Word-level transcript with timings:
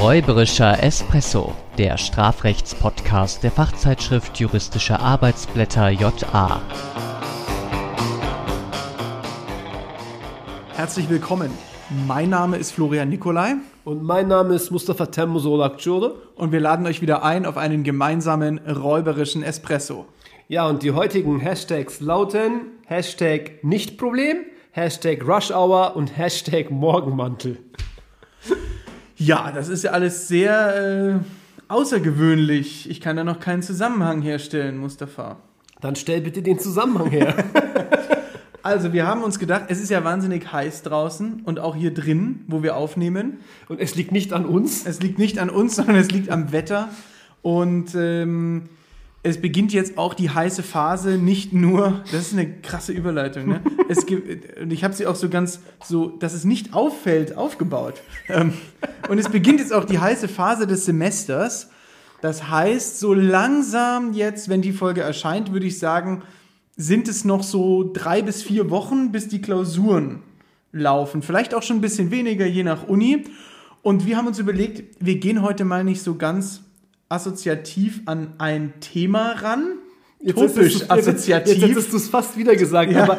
Räuberischer 0.00 0.80
Espresso, 0.80 1.56
der 1.76 1.98
Strafrechtspodcast 1.98 3.42
der 3.42 3.50
Fachzeitschrift 3.50 4.38
Juristische 4.38 5.00
Arbeitsblätter 5.00 5.88
JA. 5.90 6.62
Herzlich 10.76 11.10
willkommen. 11.10 11.50
Mein 12.06 12.30
Name 12.30 12.58
ist 12.58 12.70
Florian 12.70 13.08
Nikolai. 13.08 13.54
Und 13.84 14.04
mein 14.04 14.28
Name 14.28 14.54
ist 14.54 14.70
Mustafa 14.70 15.06
Temmusolak 15.06 15.84
Und 16.36 16.52
wir 16.52 16.60
laden 16.60 16.86
euch 16.86 17.02
wieder 17.02 17.24
ein 17.24 17.44
auf 17.44 17.56
einen 17.56 17.82
gemeinsamen 17.82 18.58
räuberischen 18.58 19.42
Espresso. 19.42 20.06
Ja, 20.46 20.68
und 20.68 20.84
die 20.84 20.92
heutigen 20.92 21.40
Hashtags 21.40 21.98
lauten 21.98 22.66
Hashtag 22.86 23.64
Nichtproblem, 23.64 24.44
Hashtag 24.70 25.26
Rush 25.26 25.50
Hour 25.50 25.96
und 25.96 26.16
Hashtag 26.16 26.70
Morgenmantel. 26.70 27.58
Ja, 29.18 29.50
das 29.50 29.68
ist 29.68 29.82
ja 29.82 29.90
alles 29.90 30.28
sehr 30.28 31.16
äh, 31.16 31.72
außergewöhnlich. 31.72 32.88
Ich 32.88 33.00
kann 33.00 33.16
da 33.16 33.24
noch 33.24 33.40
keinen 33.40 33.62
Zusammenhang 33.62 34.22
herstellen, 34.22 34.78
Mustafa. 34.78 35.36
Dann 35.80 35.96
stell 35.96 36.20
bitte 36.20 36.40
den 36.40 36.60
Zusammenhang 36.60 37.10
her. 37.10 37.34
also, 38.62 38.92
wir 38.92 39.08
haben 39.08 39.24
uns 39.24 39.40
gedacht, 39.40 39.64
es 39.68 39.80
ist 39.80 39.90
ja 39.90 40.04
wahnsinnig 40.04 40.52
heiß 40.52 40.82
draußen 40.82 41.42
und 41.44 41.58
auch 41.58 41.74
hier 41.74 41.92
drin, 41.92 42.44
wo 42.46 42.62
wir 42.62 42.76
aufnehmen. 42.76 43.38
Und 43.68 43.80
es 43.80 43.96
liegt 43.96 44.12
nicht 44.12 44.32
an 44.32 44.46
uns. 44.46 44.86
Es 44.86 45.00
liegt 45.00 45.18
nicht 45.18 45.40
an 45.40 45.50
uns, 45.50 45.74
sondern 45.74 45.96
es 45.96 46.12
liegt 46.12 46.30
am 46.30 46.52
Wetter. 46.52 46.88
Und 47.42 47.96
ähm, 47.96 48.68
es 49.28 49.40
beginnt 49.40 49.72
jetzt 49.72 49.98
auch 49.98 50.14
die 50.14 50.30
heiße 50.30 50.62
Phase, 50.62 51.18
nicht 51.18 51.52
nur, 51.52 52.02
das 52.12 52.28
ist 52.28 52.32
eine 52.32 52.50
krasse 52.60 52.92
Überleitung, 52.92 53.48
ne? 53.48 53.60
es 53.88 54.06
gibt, 54.06 54.58
und 54.58 54.72
ich 54.72 54.84
habe 54.84 54.94
sie 54.94 55.06
auch 55.06 55.16
so 55.16 55.28
ganz 55.28 55.60
so, 55.84 56.08
dass 56.08 56.34
es 56.34 56.44
nicht 56.44 56.74
auffällt, 56.74 57.36
aufgebaut. 57.36 58.00
Ähm, 58.28 58.52
und 59.08 59.18
es 59.18 59.28
beginnt 59.28 59.60
jetzt 59.60 59.72
auch 59.72 59.84
die 59.84 59.98
heiße 59.98 60.28
Phase 60.28 60.66
des 60.66 60.84
Semesters. 60.84 61.70
Das 62.20 62.48
heißt, 62.48 62.98
so 62.98 63.14
langsam 63.14 64.12
jetzt, 64.12 64.48
wenn 64.48 64.62
die 64.62 64.72
Folge 64.72 65.02
erscheint, 65.02 65.52
würde 65.52 65.66
ich 65.66 65.78
sagen, 65.78 66.22
sind 66.76 67.08
es 67.08 67.24
noch 67.24 67.42
so 67.42 67.90
drei 67.92 68.22
bis 68.22 68.42
vier 68.42 68.70
Wochen, 68.70 69.12
bis 69.12 69.28
die 69.28 69.40
Klausuren 69.40 70.22
laufen. 70.72 71.22
Vielleicht 71.22 71.54
auch 71.54 71.62
schon 71.62 71.78
ein 71.78 71.80
bisschen 71.80 72.10
weniger, 72.10 72.46
je 72.46 72.62
nach 72.62 72.86
Uni. 72.86 73.24
Und 73.82 74.06
wir 74.06 74.16
haben 74.16 74.26
uns 74.26 74.38
überlegt, 74.38 74.96
wir 75.00 75.16
gehen 75.16 75.42
heute 75.42 75.64
mal 75.64 75.84
nicht 75.84 76.02
so 76.02 76.16
ganz 76.16 76.62
assoziativ 77.08 78.02
an 78.06 78.34
ein 78.38 78.74
Thema 78.80 79.32
ran. 79.32 79.78
Topisch 80.34 80.90
assoziativ. 80.90 81.58
Jetzt 81.58 81.70
hättest 81.70 81.92
du 81.92 81.96
es 81.96 82.08
fast 82.08 82.36
wieder 82.36 82.56
gesagt, 82.56 82.90
ja. 82.90 83.04
aber 83.04 83.18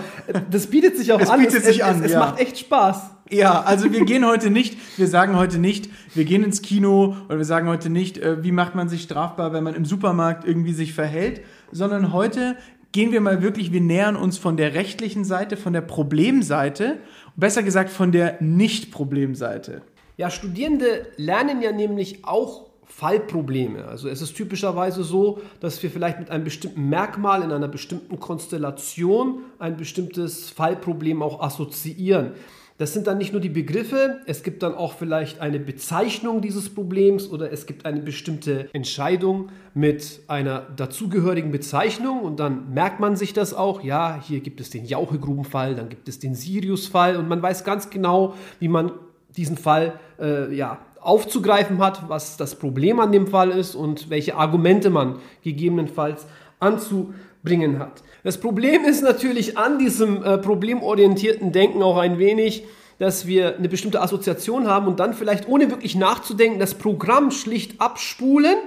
das 0.52 0.68
bietet 0.68 0.98
sich 0.98 1.14
auch 1.14 1.22
es 1.22 1.30
an. 1.30 1.40
Bietet 1.40 1.59
es, 1.59 1.66
sich 1.66 1.84
an 1.84 2.04
es, 2.04 2.12
ja. 2.12 2.20
macht 2.20 2.40
echt 2.40 2.59
Spaß. 2.59 3.12
Ja, 3.31 3.62
also 3.62 3.92
wir 3.92 4.06
gehen 4.06 4.26
heute 4.26 4.50
nicht, 4.50 4.78
wir 4.98 5.08
sagen 5.08 5.38
heute 5.38 5.59
nicht, 5.59 5.90
wir 6.16 6.26
gehen 6.26 6.44
ins 6.44 6.62
Kino 6.62 7.16
oder 7.28 7.38
wir 7.38 7.46
sagen 7.46 7.68
heute 7.70 7.90
nicht, 7.90 8.18
äh, 8.18 8.44
wie 8.44 8.52
macht 8.52 8.76
man 8.76 8.90
sich 8.90 9.04
strafbar, 9.04 9.54
wenn 9.54 9.64
man 9.64 9.76
im 9.76 9.86
Supermarkt 9.86 10.46
irgendwie 10.46 10.74
sich 10.74 10.94
verhält, 10.94 11.42
sondern 11.72 12.12
heute 12.12 12.58
gehen 12.92 13.12
wir 13.12 13.22
mal 13.22 13.42
wirklich, 13.42 13.72
wir 13.72 13.81
nähern 13.81 14.16
uns 14.16 14.38
von 14.38 14.58
der 14.58 14.74
rechtlichen 14.74 15.24
Seite, 15.24 15.58
von 15.58 15.74
der 15.74 15.81
Problemseite, 15.81 16.98
besser 17.36 17.64
gesagt 17.64 17.92
von 17.92 18.12
der 18.12 18.42
Nicht-Problemseite. 18.42 19.84
Ja, 20.18 20.31
Studierende 20.31 21.06
lernen 21.16 21.62
ja 21.62 21.72
nämlich 21.72 22.26
auch 22.26 22.69
Fallprobleme. 22.90 23.86
Also 23.86 24.09
es 24.09 24.22
ist 24.22 24.36
typischerweise 24.36 25.04
so, 25.04 25.40
dass 25.62 25.82
wir 25.82 25.90
vielleicht 25.90 26.20
mit 26.20 26.32
einem 26.32 26.44
bestimmten 26.44 26.90
Merkmal 26.90 27.44
in 27.44 27.52
einer 27.52 27.68
bestimmten 27.68 28.20
Konstellation 28.20 29.44
ein 29.59 29.78
bestimmtes 29.78 30.50
Fallproblem 30.50 31.22
auch 31.22 31.42
assoziieren. 31.42 32.34
Das 32.80 32.94
sind 32.94 33.08
dann 33.08 33.18
nicht 33.18 33.34
nur 33.34 33.42
die 33.42 33.50
Begriffe, 33.50 34.22
es 34.26 34.42
gibt 34.42 34.64
dann 34.64 34.73
auch 34.73 34.94
vielleicht 34.94 35.42
eine 35.42 35.59
Bezeichnung 35.59 36.42
dieses 36.42 36.73
Problems 36.73 37.30
oder 37.30 37.52
es 37.52 37.66
gibt 37.66 37.86
eine 37.86 38.00
bestimmte 38.00 38.70
Entscheidung 38.72 39.50
mit 39.74 40.22
einer 40.28 40.62
dazugehörigen 40.78 41.52
Bezeichnung 41.52 42.22
und 42.22 42.40
dann 42.40 42.74
merkt 42.74 43.02
man 43.02 43.18
sich 43.18 43.34
das 43.34 43.53
auch. 43.53 43.84
Ja, 43.84 44.22
hier 44.25 44.40
gibt 44.40 44.62
es 44.62 44.69
den 44.69 44.86
Jauchegrubenfall, 44.86 45.75
dann 45.75 45.90
gibt 45.90 46.08
es 46.08 46.19
den 46.19 46.36
Siriusfall 46.36 47.18
und 47.18 47.28
man 47.28 47.42
weiß 47.42 47.66
ganz 47.66 47.90
genau, 47.90 48.34
wie 48.59 48.69
man 48.69 48.94
diesen 49.36 49.58
Fall 49.58 50.00
äh, 50.18 50.53
ja, 50.56 50.80
aufzugreifen 51.02 51.80
hat, 51.80 52.10
was 52.10 52.38
das 52.38 52.56
Problem 52.56 53.00
an 53.00 53.12
dem 53.12 53.28
Fall 53.28 53.52
ist 53.52 53.76
und 53.76 54.10
welche 54.10 54.36
Argumente 54.36 54.90
man 54.90 55.16
gegebenenfalls 55.44 56.26
anzubringen 56.60 57.80
hat. 57.80 58.04
Das 58.24 58.40
Problem 58.40 58.84
ist 58.84 59.02
natürlich 59.02 59.58
an 59.58 59.80
diesem 59.80 60.24
äh, 60.24 60.38
problemorientierten 60.38 61.52
Denken 61.52 61.82
auch 61.82 61.98
ein 61.98 62.20
wenig, 62.20 62.66
dass 63.00 63.26
wir 63.26 63.58
eine 63.58 63.70
bestimmte 63.70 64.02
Assoziation 64.02 64.68
haben 64.68 64.86
und 64.86 65.00
dann 65.00 65.14
vielleicht 65.14 65.48
ohne 65.48 65.72
wirklich 65.72 65.96
nachzudenken 65.96 66.60
das 66.60 66.76
Programm 66.76 67.32
schlicht 67.32 67.80
abspulen, 67.80 68.58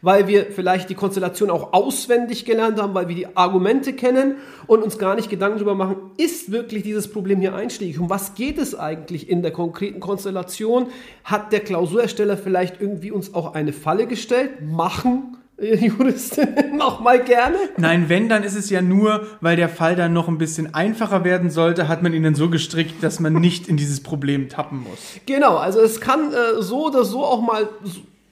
weil 0.00 0.28
wir 0.28 0.46
vielleicht 0.46 0.88
die 0.90 0.94
Konstellation 0.94 1.50
auch 1.50 1.72
auswendig 1.72 2.44
gelernt 2.44 2.80
haben, 2.80 2.94
weil 2.94 3.08
wir 3.08 3.16
die 3.16 3.36
Argumente 3.36 3.92
kennen 3.92 4.36
und 4.68 4.82
uns 4.82 4.96
gar 4.96 5.16
nicht 5.16 5.28
Gedanken 5.28 5.58
darüber 5.58 5.74
machen, 5.74 5.96
ist 6.16 6.52
wirklich 6.52 6.84
dieses 6.84 7.10
Problem 7.10 7.40
hier 7.40 7.54
einschlägig? 7.54 7.98
Um 7.98 8.08
was 8.08 8.34
geht 8.34 8.58
es 8.58 8.78
eigentlich 8.78 9.28
in 9.28 9.42
der 9.42 9.50
konkreten 9.50 9.98
Konstellation? 9.98 10.86
Hat 11.24 11.52
der 11.52 11.60
Klausurersteller 11.60 12.36
vielleicht 12.36 12.80
irgendwie 12.80 13.10
uns 13.10 13.34
auch 13.34 13.54
eine 13.54 13.72
Falle 13.72 14.06
gestellt? 14.06 14.62
Machen 14.62 15.36
Juristin 15.80 16.76
noch 16.76 17.00
mal 17.00 17.22
gerne? 17.22 17.56
Nein, 17.76 18.08
wenn, 18.08 18.28
dann 18.28 18.42
ist 18.42 18.54
es 18.54 18.70
ja 18.70 18.80
nur, 18.80 19.26
weil 19.40 19.56
der 19.56 19.68
Fall 19.68 19.94
dann 19.94 20.12
noch 20.12 20.28
ein 20.28 20.38
bisschen 20.38 20.74
einfacher 20.74 21.22
werden 21.22 21.50
sollte, 21.50 21.86
hat 21.86 22.02
man 22.02 22.14
ihn 22.14 22.22
dann 22.22 22.34
so 22.34 22.48
gestrickt, 22.48 23.02
dass 23.02 23.20
man 23.20 23.34
nicht 23.34 23.68
in 23.68 23.76
dieses 23.76 24.02
Problem 24.02 24.48
tappen 24.48 24.82
muss. 24.82 24.98
Genau, 25.26 25.56
also 25.56 25.80
es 25.80 26.00
kann 26.00 26.32
äh, 26.32 26.62
so 26.62 26.86
oder 26.86 27.04
so 27.04 27.24
auch 27.24 27.42
mal 27.42 27.68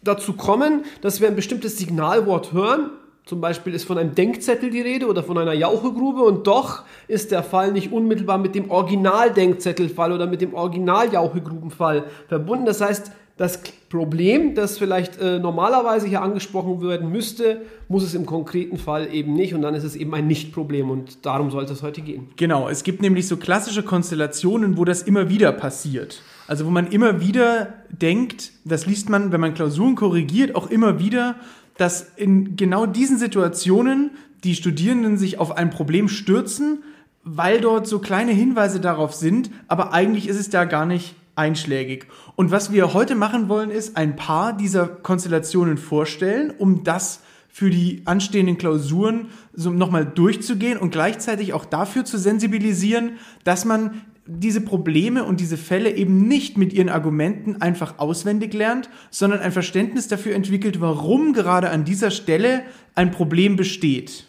dazu 0.03 0.33
kommen, 0.33 0.84
dass 1.03 1.21
wir 1.21 1.28
ein 1.28 1.37
bestimmtes 1.37 1.77
Signalwort 1.77 2.53
hören. 2.53 2.91
Zum 3.27 3.43
Beispiel 3.43 3.75
ist 3.75 3.84
von 3.84 3.99
einem 3.99 4.15
Denkzettel 4.15 4.71
die 4.71 4.81
Rede 4.81 5.06
oder 5.06 5.22
von 5.22 5.37
einer 5.37 5.53
Jauchegrube 5.53 6.22
und 6.22 6.47
doch 6.47 6.84
ist 7.09 7.31
der 7.31 7.43
Fall 7.43 7.72
nicht 7.72 7.93
unmittelbar 7.93 8.39
mit 8.39 8.55
dem 8.55 8.71
Original-Denkzettelfall 8.71 10.12
oder 10.12 10.27
mit 10.27 10.41
dem 10.41 10.55
Original-Jauchegrubenfall 10.55 12.05
verbunden. 12.27 12.65
Das 12.65 12.81
heißt, 12.81 13.12
das 13.38 13.62
Problem, 13.88 14.56
das 14.56 14.78
vielleicht 14.78 15.19
äh, 15.19 15.38
normalerweise 15.38 16.09
hier 16.09 16.22
angesprochen 16.22 16.82
werden 16.82 17.10
müsste, 17.10 17.62
muss 17.87 18.03
es 18.03 18.15
im 18.15 18.26
konkreten 18.26 18.76
Fall 18.76 19.15
eben 19.15 19.32
nicht 19.32 19.54
und 19.54 19.62
dann 19.62 19.75
ist 19.75 19.84
es 19.84 19.94
eben 19.94 20.12
ein 20.12 20.26
Nicht-Problem 20.26 20.91
und 20.91 21.25
darum 21.25 21.50
sollte 21.50 21.72
es 21.72 21.82
heute 21.82 22.03
gehen. 22.03 22.28
Genau, 22.37 22.69
es 22.69 22.82
gibt 22.82 23.00
nämlich 23.00 23.28
so 23.28 23.37
klassische 23.37 23.84
Konstellationen, 23.84 24.77
wo 24.77 24.84
das 24.84 25.03
immer 25.03 25.28
wieder 25.31 25.53
passiert. 25.53 26.21
Also 26.48 26.66
wo 26.66 26.71
man 26.71 26.88
immer 26.88 27.21
wieder 27.21 27.75
denkt, 27.91 28.50
das 28.65 28.87
liest 28.87 29.09
man, 29.09 29.31
wenn 29.31 29.41
man 29.41 29.54
Klausuren 29.54 29.94
korrigiert, 29.94 30.56
auch 30.56 30.69
immer 30.69 30.98
wieder, 30.98 31.37
dass 31.77 32.10
in 32.16 32.56
genau 32.56 32.87
diesen 32.87 33.19
Situationen 33.19 34.10
die 34.43 34.56
Studierenden 34.56 35.16
sich 35.16 35.38
auf 35.38 35.56
ein 35.56 35.71
Problem 35.71 36.09
stürzen, 36.09 36.82
weil 37.22 37.60
dort 37.60 37.87
so 37.87 38.00
kleine 38.00 38.32
Hinweise 38.32 38.81
darauf 38.81 39.15
sind, 39.15 39.50
aber 39.69 39.93
eigentlich 39.93 40.28
ist 40.28 40.41
es 40.41 40.50
da 40.50 40.65
gar 40.65 40.87
nicht 40.87 41.15
einschlägig. 41.38 42.06
Und 42.37 42.50
was 42.50 42.72
wir 42.72 42.93
heute 42.93 43.15
machen 43.15 43.49
wollen, 43.49 43.71
ist 43.71 43.97
ein 43.97 44.16
paar 44.16 44.53
dieser 44.53 44.87
Konstellationen 44.87 45.78
vorstellen, 45.78 46.53
um 46.56 46.84
das 46.84 47.21
für 47.49 47.71
die 47.71 48.03
anstehenden 48.04 48.59
Klausuren 48.59 49.31
so 49.53 49.71
nochmal 49.71 50.04
durchzugehen 50.04 50.78
und 50.78 50.91
gleichzeitig 50.91 51.54
auch 51.54 51.65
dafür 51.65 52.04
zu 52.04 52.19
sensibilisieren, 52.19 53.12
dass 53.44 53.65
man 53.65 54.03
diese 54.27 54.60
Probleme 54.60 55.25
und 55.25 55.41
diese 55.41 55.56
Fälle 55.56 55.91
eben 55.91 56.28
nicht 56.28 56.59
mit 56.59 56.75
ihren 56.75 56.91
Argumenten 56.91 57.62
einfach 57.62 57.98
auswendig 57.98 58.53
lernt, 58.53 58.91
sondern 59.10 59.41
ein 59.41 59.53
Verständnis 59.53 60.06
dafür 60.06 60.34
entwickelt, 60.34 60.82
warum 60.82 61.32
gerade 61.32 61.71
an 61.71 61.84
dieser 61.84 62.10
Stelle 62.10 62.62
ein 62.94 63.10
Problem 63.10 63.56
besteht. 63.56 64.28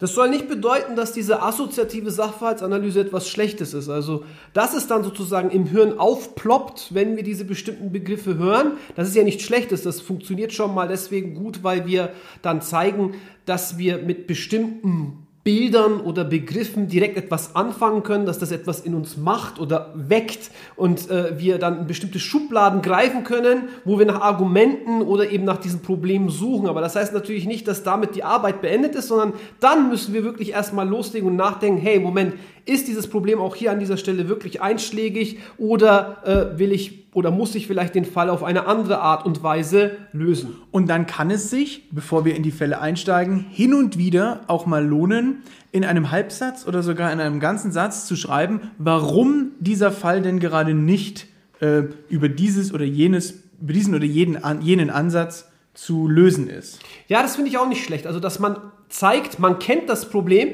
Das 0.00 0.14
soll 0.14 0.30
nicht 0.30 0.48
bedeuten, 0.48 0.96
dass 0.96 1.12
diese 1.12 1.42
assoziative 1.42 2.10
Sachverhaltsanalyse 2.10 3.00
etwas 3.00 3.28
Schlechtes 3.28 3.74
ist. 3.74 3.90
Also, 3.90 4.24
dass 4.54 4.74
es 4.74 4.86
dann 4.86 5.04
sozusagen 5.04 5.50
im 5.50 5.66
Hirn 5.66 5.98
aufploppt, 5.98 6.88
wenn 6.94 7.16
wir 7.16 7.22
diese 7.22 7.44
bestimmten 7.44 7.92
Begriffe 7.92 8.38
hören, 8.38 8.72
das 8.96 9.08
ist 9.08 9.14
ja 9.14 9.24
nichts 9.24 9.42
Schlechtes. 9.44 9.82
Das 9.82 10.00
funktioniert 10.00 10.54
schon 10.54 10.74
mal 10.74 10.88
deswegen 10.88 11.34
gut, 11.34 11.62
weil 11.62 11.86
wir 11.86 12.14
dann 12.40 12.62
zeigen, 12.62 13.14
dass 13.44 13.76
wir 13.76 13.98
mit 13.98 14.26
bestimmten 14.26 15.26
Bildern 15.42 16.00
oder 16.00 16.24
Begriffen 16.24 16.88
direkt 16.88 17.16
etwas 17.16 17.56
anfangen 17.56 18.02
können, 18.02 18.26
dass 18.26 18.38
das 18.38 18.52
etwas 18.52 18.80
in 18.80 18.94
uns 18.94 19.16
macht 19.16 19.58
oder 19.58 19.90
weckt 19.94 20.50
und 20.76 21.10
äh, 21.10 21.38
wir 21.38 21.58
dann 21.58 21.80
in 21.80 21.86
bestimmte 21.86 22.18
Schubladen 22.18 22.82
greifen 22.82 23.24
können, 23.24 23.70
wo 23.86 23.98
wir 23.98 24.04
nach 24.04 24.20
Argumenten 24.20 25.00
oder 25.00 25.30
eben 25.30 25.44
nach 25.44 25.56
diesen 25.56 25.80
Problemen 25.80 26.28
suchen. 26.28 26.68
Aber 26.68 26.82
das 26.82 26.94
heißt 26.94 27.14
natürlich 27.14 27.46
nicht, 27.46 27.66
dass 27.66 27.82
damit 27.82 28.16
die 28.16 28.22
Arbeit 28.22 28.60
beendet 28.60 28.94
ist, 28.94 29.08
sondern 29.08 29.32
dann 29.60 29.88
müssen 29.88 30.12
wir 30.12 30.24
wirklich 30.24 30.50
erstmal 30.50 30.86
loslegen 30.86 31.30
und 31.30 31.36
nachdenken, 31.36 31.80
hey, 31.80 31.98
Moment, 31.98 32.34
ist 32.66 32.86
dieses 32.86 33.08
Problem 33.08 33.40
auch 33.40 33.56
hier 33.56 33.72
an 33.72 33.78
dieser 33.78 33.96
Stelle 33.96 34.28
wirklich 34.28 34.60
einschlägig 34.60 35.38
oder 35.56 36.18
äh, 36.24 36.58
will 36.58 36.72
ich 36.72 37.09
oder 37.12 37.30
muss 37.30 37.54
ich 37.54 37.66
vielleicht 37.66 37.94
den 37.94 38.04
Fall 38.04 38.30
auf 38.30 38.44
eine 38.44 38.66
andere 38.66 39.00
Art 39.00 39.26
und 39.26 39.42
Weise 39.42 39.96
lösen? 40.12 40.56
Und 40.70 40.88
dann 40.88 41.06
kann 41.06 41.30
es 41.30 41.50
sich, 41.50 41.88
bevor 41.90 42.24
wir 42.24 42.36
in 42.36 42.42
die 42.42 42.52
Fälle 42.52 42.80
einsteigen, 42.80 43.46
hin 43.50 43.74
und 43.74 43.98
wieder 43.98 44.42
auch 44.46 44.66
mal 44.66 44.84
lohnen, 44.84 45.42
in 45.72 45.84
einem 45.84 46.10
Halbsatz 46.10 46.66
oder 46.66 46.82
sogar 46.82 47.12
in 47.12 47.20
einem 47.20 47.40
ganzen 47.40 47.72
Satz 47.72 48.06
zu 48.06 48.16
schreiben, 48.16 48.60
warum 48.78 49.52
dieser 49.58 49.92
Fall 49.92 50.22
denn 50.22 50.40
gerade 50.40 50.74
nicht 50.74 51.26
äh, 51.60 51.82
über 52.08 52.28
dieses 52.28 52.72
oder 52.72 52.84
jenes 52.84 53.42
über 53.60 53.72
diesen 53.72 53.94
oder 53.94 54.04
jeden, 54.04 54.38
jenen 54.62 54.90
Ansatz 54.90 55.46
zu 55.74 56.08
lösen 56.08 56.48
ist. 56.48 56.80
Ja, 57.08 57.22
das 57.22 57.36
finde 57.36 57.50
ich 57.50 57.58
auch 57.58 57.68
nicht 57.68 57.84
schlecht. 57.84 58.06
Also, 58.06 58.20
dass 58.20 58.38
man 58.38 58.56
zeigt, 58.88 59.38
man 59.38 59.58
kennt 59.58 59.88
das 59.88 60.08
Problem, 60.08 60.48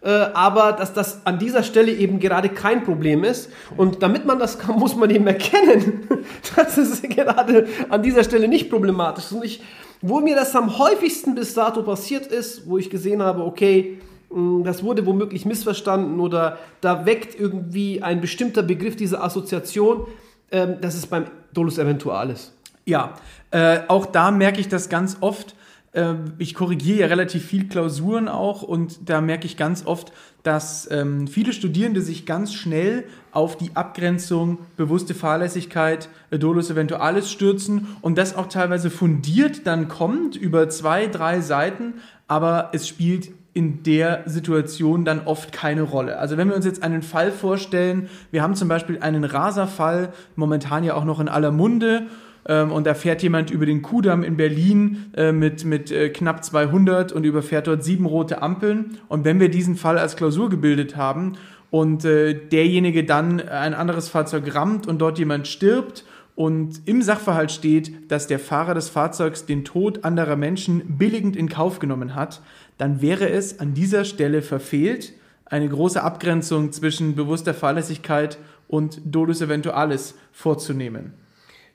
äh, 0.00 0.10
aber 0.10 0.72
dass 0.72 0.94
das 0.94 1.26
an 1.26 1.38
dieser 1.38 1.62
Stelle 1.62 1.92
eben 1.92 2.20
gerade 2.20 2.48
kein 2.48 2.84
Problem 2.84 3.24
ist. 3.24 3.50
Und 3.76 4.02
damit 4.02 4.24
man 4.26 4.38
das 4.38 4.58
kann, 4.58 4.76
muss 4.78 4.96
man 4.96 5.10
eben 5.10 5.26
erkennen, 5.26 6.06
dass 6.56 6.76
es 6.76 7.02
gerade 7.02 7.66
an 7.88 8.02
dieser 8.02 8.24
Stelle 8.24 8.48
nicht 8.48 8.70
problematisch 8.70 9.24
ist. 9.24 9.32
Und 9.32 9.44
ich, 9.44 9.62
wo 10.00 10.20
mir 10.20 10.36
das 10.36 10.54
am 10.54 10.78
häufigsten 10.78 11.34
bis 11.34 11.54
dato 11.54 11.82
passiert 11.82 12.26
ist, 12.26 12.68
wo 12.68 12.78
ich 12.78 12.90
gesehen 12.90 13.22
habe, 13.22 13.42
okay, 13.42 13.98
hm, 14.30 14.62
das 14.64 14.82
wurde 14.82 15.06
womöglich 15.06 15.44
missverstanden 15.46 16.20
oder 16.20 16.58
da 16.80 17.06
weckt 17.06 17.38
irgendwie 17.38 18.02
ein 18.02 18.20
bestimmter 18.20 18.62
Begriff 18.62 18.96
diese 18.96 19.20
Assoziation, 19.22 20.06
ähm, 20.50 20.76
das 20.80 20.94
ist 20.94 21.08
beim 21.08 21.26
Dolus 21.52 21.78
Eventualis. 21.78 22.52
Ja, 22.84 23.14
äh, 23.50 23.80
auch 23.88 24.06
da 24.06 24.30
merke 24.30 24.60
ich 24.60 24.68
das 24.68 24.88
ganz 24.88 25.18
oft. 25.20 25.54
Äh, 25.98 26.14
ich 26.38 26.54
korrigiere 26.54 27.00
ja 27.00 27.06
relativ 27.06 27.44
viel 27.44 27.68
Klausuren 27.68 28.28
auch 28.28 28.62
und 28.62 29.08
da 29.08 29.20
merke 29.20 29.46
ich 29.46 29.56
ganz 29.56 29.84
oft, 29.84 30.12
dass 30.44 30.88
ähm, 30.92 31.26
viele 31.26 31.52
Studierende 31.52 32.00
sich 32.00 32.24
ganz 32.24 32.54
schnell 32.54 33.04
auf 33.32 33.56
die 33.56 33.74
Abgrenzung 33.74 34.58
bewusste 34.76 35.14
Fahrlässigkeit, 35.14 36.08
äh, 36.30 36.38
Dolus 36.38 36.70
Eventualis 36.70 37.32
stürzen 37.32 37.88
und 38.00 38.16
das 38.16 38.36
auch 38.36 38.46
teilweise 38.46 38.90
fundiert 38.90 39.66
dann 39.66 39.88
kommt 39.88 40.36
über 40.36 40.68
zwei, 40.68 41.08
drei 41.08 41.40
Seiten, 41.40 41.94
aber 42.28 42.70
es 42.72 42.86
spielt 42.86 43.30
in 43.52 43.82
der 43.82 44.22
Situation 44.26 45.04
dann 45.04 45.26
oft 45.26 45.50
keine 45.50 45.82
Rolle. 45.82 46.18
Also 46.18 46.36
wenn 46.36 46.48
wir 46.48 46.54
uns 46.54 46.64
jetzt 46.64 46.84
einen 46.84 47.02
Fall 47.02 47.32
vorstellen, 47.32 48.08
wir 48.30 48.42
haben 48.42 48.54
zum 48.54 48.68
Beispiel 48.68 49.00
einen 49.00 49.24
Raserfall, 49.24 50.12
momentan 50.36 50.84
ja 50.84 50.94
auch 50.94 51.04
noch 51.04 51.18
in 51.18 51.28
aller 51.28 51.50
Munde, 51.50 52.06
ähm, 52.48 52.72
und 52.72 52.86
da 52.86 52.94
fährt 52.94 53.22
jemand 53.22 53.50
über 53.50 53.66
den 53.66 53.82
Kudamm 53.82 54.24
in 54.24 54.36
Berlin 54.36 55.12
äh, 55.14 55.32
mit, 55.32 55.64
mit 55.64 55.92
äh, 55.92 56.08
knapp 56.08 56.42
200 56.42 57.12
und 57.12 57.24
überfährt 57.24 57.66
dort 57.66 57.84
sieben 57.84 58.06
rote 58.06 58.42
Ampeln. 58.42 58.98
Und 59.08 59.24
wenn 59.24 59.38
wir 59.38 59.50
diesen 59.50 59.76
Fall 59.76 59.98
als 59.98 60.16
Klausur 60.16 60.48
gebildet 60.48 60.96
haben 60.96 61.34
und 61.70 62.04
äh, 62.06 62.34
derjenige 62.34 63.04
dann 63.04 63.40
ein 63.40 63.74
anderes 63.74 64.08
Fahrzeug 64.08 64.54
rammt 64.54 64.86
und 64.86 64.98
dort 64.98 65.18
jemand 65.18 65.46
stirbt 65.46 66.04
und 66.34 66.80
im 66.86 67.02
Sachverhalt 67.02 67.52
steht, 67.52 68.10
dass 68.10 68.26
der 68.26 68.38
Fahrer 68.38 68.74
des 68.74 68.88
Fahrzeugs 68.88 69.44
den 69.44 69.64
Tod 69.64 70.04
anderer 70.04 70.36
Menschen 70.36 70.96
billigend 70.96 71.36
in 71.36 71.50
Kauf 71.50 71.80
genommen 71.80 72.14
hat, 72.14 72.40
dann 72.78 73.02
wäre 73.02 73.28
es 73.28 73.60
an 73.60 73.74
dieser 73.74 74.04
Stelle 74.04 74.40
verfehlt, 74.40 75.12
eine 75.44 75.68
große 75.68 76.02
Abgrenzung 76.02 76.72
zwischen 76.72 77.14
bewusster 77.14 77.54
Fahrlässigkeit 77.54 78.38
und 78.68 79.00
Dolus 79.04 79.40
Eventualis 79.40 80.14
vorzunehmen. 80.30 81.12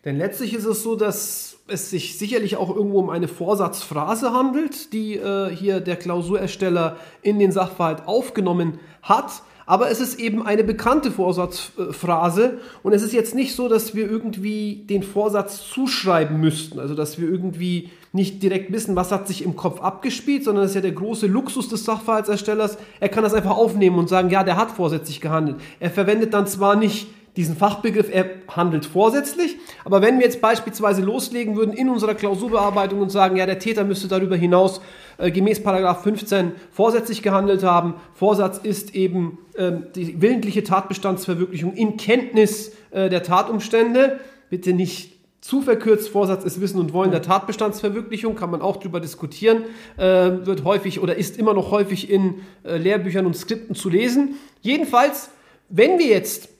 Denn 0.05 0.17
letztlich 0.17 0.53
ist 0.53 0.65
es 0.65 0.83
so, 0.83 0.95
dass 0.95 1.59
es 1.67 1.89
sich 1.89 2.17
sicherlich 2.17 2.57
auch 2.57 2.75
irgendwo 2.75 2.99
um 2.99 3.09
eine 3.09 3.29
Vorsatzphrase 3.29 4.33
handelt, 4.33 4.91
die 4.91 5.15
äh, 5.15 5.49
hier 5.49 5.79
der 5.79 5.95
Klausurersteller 5.95 6.97
in 7.21 7.39
den 7.39 7.53
Sachverhalt 7.53 8.05
aufgenommen 8.05 8.79
hat. 9.01 9.43
Aber 9.65 9.89
es 9.89 10.01
ist 10.01 10.19
eben 10.19 10.45
eine 10.45 10.65
bekannte 10.65 11.09
Vorsatzphrase 11.09 12.59
und 12.83 12.91
es 12.91 13.01
ist 13.01 13.13
jetzt 13.13 13.33
nicht 13.33 13.55
so, 13.55 13.69
dass 13.69 13.95
wir 13.95 14.09
irgendwie 14.11 14.83
den 14.89 15.03
Vorsatz 15.03 15.65
zuschreiben 15.69 16.37
müssten, 16.37 16.79
also 16.79 16.95
dass 16.95 17.17
wir 17.17 17.29
irgendwie 17.29 17.89
nicht 18.11 18.43
direkt 18.43 18.73
wissen, 18.73 18.97
was 18.97 19.13
hat 19.13 19.25
sich 19.25 19.41
im 19.41 19.55
Kopf 19.55 19.79
abgespielt, 19.79 20.43
sondern 20.43 20.65
das 20.65 20.71
ist 20.71 20.75
ja 20.75 20.81
der 20.81 20.91
große 20.91 21.27
Luxus 21.27 21.69
des 21.69 21.85
Sachverhaltserstellers. 21.85 22.77
Er 22.99 23.07
kann 23.07 23.23
das 23.23 23.33
einfach 23.33 23.55
aufnehmen 23.55 23.97
und 23.97 24.09
sagen, 24.09 24.29
ja, 24.29 24.43
der 24.43 24.57
hat 24.57 24.69
vorsätzlich 24.69 25.21
gehandelt. 25.21 25.55
Er 25.79 25.89
verwendet 25.89 26.33
dann 26.33 26.45
zwar 26.45 26.75
nicht 26.75 27.07
diesen 27.35 27.55
Fachbegriff, 27.55 28.13
er 28.13 28.25
handelt 28.47 28.85
vorsätzlich. 28.85 29.57
Aber 29.85 30.01
wenn 30.01 30.19
wir 30.19 30.25
jetzt 30.25 30.41
beispielsweise 30.41 31.01
loslegen 31.01 31.55
würden 31.55 31.73
in 31.73 31.89
unserer 31.89 32.13
Klausurbearbeitung 32.13 33.01
und 33.01 33.09
sagen, 33.09 33.37
ja, 33.37 33.45
der 33.45 33.59
Täter 33.59 33.83
müsste 33.83 34.07
darüber 34.07 34.35
hinaus 34.35 34.81
äh, 35.17 35.31
gemäß 35.31 35.63
Paragraph 35.63 36.03
15 36.03 36.51
vorsätzlich 36.71 37.23
gehandelt 37.23 37.63
haben. 37.63 37.95
Vorsatz 38.13 38.59
ist 38.59 38.93
eben 38.93 39.39
äh, 39.55 39.71
die 39.95 40.21
willentliche 40.21 40.63
Tatbestandsverwirklichung 40.63 41.73
in 41.73 41.97
Kenntnis 41.97 42.73
äh, 42.91 43.09
der 43.09 43.23
Tatumstände. 43.23 44.19
Bitte 44.49 44.73
nicht 44.73 45.13
zu 45.41 45.61
verkürzt, 45.61 46.07
Vorsatz 46.07 46.45
ist 46.45 46.61
Wissen 46.61 46.79
und 46.79 46.93
Wollen 46.93 47.11
der 47.11 47.21
Tatbestandsverwirklichung, 47.21 48.35
kann 48.35 48.49
man 48.49 48.61
auch 48.61 48.77
drüber 48.77 49.01
diskutieren, 49.01 49.63
äh, 49.97 50.03
wird 50.03 50.63
häufig 50.63 51.01
oder 51.01 51.15
ist 51.15 51.37
immer 51.37 51.53
noch 51.53 51.69
häufig 51.69 52.09
in 52.09 52.35
äh, 52.63 52.77
Lehrbüchern 52.77 53.25
und 53.25 53.35
Skripten 53.35 53.75
zu 53.75 53.89
lesen. 53.89 54.35
Jedenfalls, 54.61 55.31
wenn 55.67 55.99
wir 55.99 56.07
jetzt 56.07 56.52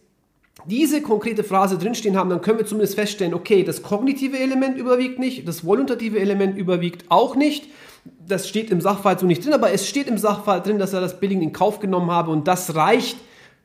diese 0.66 1.02
konkrete 1.02 1.44
Phrase 1.44 1.78
drinstehen 1.78 2.16
haben, 2.16 2.30
dann 2.30 2.42
können 2.42 2.60
wir 2.60 2.66
zumindest 2.66 2.96
feststellen, 2.96 3.34
okay, 3.34 3.64
das 3.64 3.84
kognitive 3.84 4.40
Element 4.40 4.78
überwiegt 4.78 5.20
nicht, 5.20 5.48
das 5.48 5.66
voluntative 5.66 6.20
Element 6.20 6.58
überwiegt 6.58 7.06
auch 7.10 7.36
nicht. 7.36 7.66
Das 8.28 8.48
steht 8.48 8.70
im 8.70 8.82
Sachverhalt 8.82 9.20
so 9.20 9.26
nicht 9.26 9.44
drin, 9.44 9.54
aber 9.54 9.72
es 9.72 9.88
steht 9.88 10.08
im 10.08 10.18
Sachverhalt 10.18 10.66
drin, 10.66 10.80
dass 10.80 10.94
er 10.94 11.02
das 11.02 11.20
Billigen 11.20 11.42
in 11.42 11.54
Kauf 11.54 11.80
genommen 11.80 12.12
habe 12.12 12.32
und 12.32 12.48
das 12.48 12.76
reicht, 12.76 13.18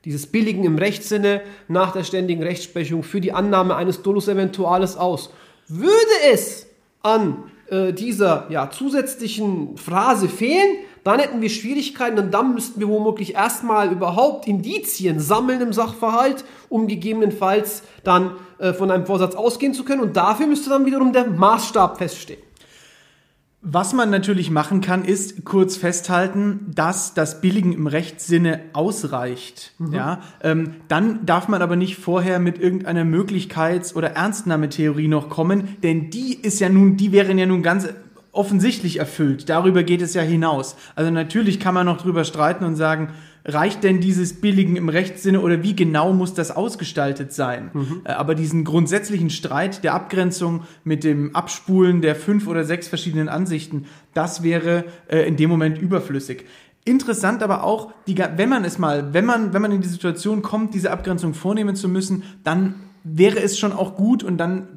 dieses 0.05 0.27
Billigen 0.27 0.63
im 0.63 0.77
Rechtssinne 0.77 1.41
nach 1.67 1.91
der 1.91 2.03
ständigen 2.03 2.41
Rechtsprechung 2.41 3.03
für 3.03 3.19
die 3.19 3.33
Annahme 3.33 3.75
eines 3.75 4.01
Dolus 4.01 4.27
Eventuales 4.27 4.95
aus. 4.95 5.31
Würde 5.67 5.95
es 6.31 6.67
an 7.01 7.43
äh, 7.69 7.93
dieser 7.93 8.47
ja, 8.49 8.69
zusätzlichen 8.71 9.77
Phrase 9.77 10.29
fehlen, 10.29 10.77
dann 11.03 11.19
hätten 11.19 11.41
wir 11.41 11.49
Schwierigkeiten 11.49 12.19
und 12.19 12.33
dann 12.33 12.53
müssten 12.53 12.79
wir 12.79 12.87
womöglich 12.87 13.35
erstmal 13.35 13.91
überhaupt 13.91 14.47
Indizien 14.47 15.19
sammeln 15.19 15.61
im 15.61 15.73
Sachverhalt, 15.73 16.45
um 16.69 16.87
gegebenenfalls 16.87 17.83
dann 18.03 18.31
äh, 18.57 18.73
von 18.73 18.91
einem 18.91 19.05
Vorsatz 19.05 19.35
ausgehen 19.35 19.73
zu 19.73 19.83
können. 19.83 20.01
Und 20.01 20.17
dafür 20.17 20.47
müsste 20.47 20.69
dann 20.69 20.85
wiederum 20.85 21.13
der 21.13 21.27
Maßstab 21.27 21.97
feststehen. 21.97 22.41
Was 23.61 23.91
man 23.91 24.09
natürlich 24.09 24.51
machen 24.51 24.79
kann, 24.79 25.03
ist 25.03 25.43
kurz 25.43 25.75
festhalten, 25.75 26.71
dass 26.73 27.13
das 27.13 27.41
Billigen 27.41 27.73
im 27.73 27.87
Rechtssinne 27.87 28.61
ausreicht. 28.71 29.73
Mhm. 29.79 29.93
Ja, 29.93 30.21
ähm, 30.41 30.75
dann 30.87 31.25
darf 31.25 31.49
man 31.49 31.61
aber 31.61 31.75
nicht 31.75 31.97
vorher 31.97 32.39
mit 32.39 32.57
irgendeiner 32.57 33.03
Möglichkeits- 33.03 33.93
oder 33.93 34.11
Ernstnahmetheorie 34.11 35.09
noch 35.09 35.27
kommen, 35.27 35.75
denn 35.83 36.09
die 36.09 36.39
ist 36.41 36.61
ja 36.61 36.69
nun, 36.69 36.95
die 36.95 37.11
wären 37.11 37.37
ja 37.37 37.45
nun 37.45 37.61
ganz 37.61 37.89
offensichtlich 38.31 38.99
erfüllt. 38.99 39.49
Darüber 39.49 39.83
geht 39.83 40.01
es 40.01 40.13
ja 40.13 40.21
hinaus. 40.21 40.75
Also 40.95 41.11
natürlich 41.11 41.59
kann 41.59 41.73
man 41.73 41.85
noch 41.85 42.01
drüber 42.01 42.23
streiten 42.23 42.63
und 42.63 42.75
sagen, 42.75 43.09
reicht 43.45 43.83
denn 43.83 44.01
dieses 44.01 44.39
Billigen 44.41 44.75
im 44.75 44.89
Rechtssinne 44.89 45.41
oder 45.41 45.63
wie 45.63 45.75
genau 45.75 46.13
muss 46.13 46.33
das 46.33 46.51
ausgestaltet 46.51 47.33
sein? 47.33 47.71
Mhm. 47.73 48.01
Äh, 48.03 48.11
aber 48.11 48.35
diesen 48.35 48.63
grundsätzlichen 48.63 49.29
Streit 49.29 49.83
der 49.83 49.93
Abgrenzung 49.93 50.63
mit 50.83 51.03
dem 51.03 51.35
Abspulen 51.35 52.01
der 52.01 52.15
fünf 52.15 52.47
oder 52.47 52.63
sechs 52.63 52.87
verschiedenen 52.87 53.29
Ansichten, 53.29 53.85
das 54.13 54.43
wäre 54.43 54.85
äh, 55.07 55.27
in 55.27 55.35
dem 55.35 55.49
Moment 55.49 55.77
überflüssig. 55.79 56.45
Interessant 56.85 57.43
aber 57.43 57.63
auch, 57.63 57.93
die, 58.07 58.17
wenn 58.17 58.49
man 58.49 58.63
es 58.63 58.77
mal, 58.77 59.13
wenn 59.13 59.25
man, 59.25 59.53
wenn 59.53 59.61
man 59.61 59.71
in 59.71 59.81
die 59.81 59.87
Situation 59.87 60.41
kommt, 60.41 60.73
diese 60.73 60.91
Abgrenzung 60.91 61.33
vornehmen 61.33 61.75
zu 61.75 61.89
müssen, 61.89 62.23
dann 62.43 62.75
wäre 63.03 63.39
es 63.39 63.59
schon 63.59 63.71
auch 63.71 63.95
gut 63.95 64.23
und 64.23 64.37
dann 64.37 64.67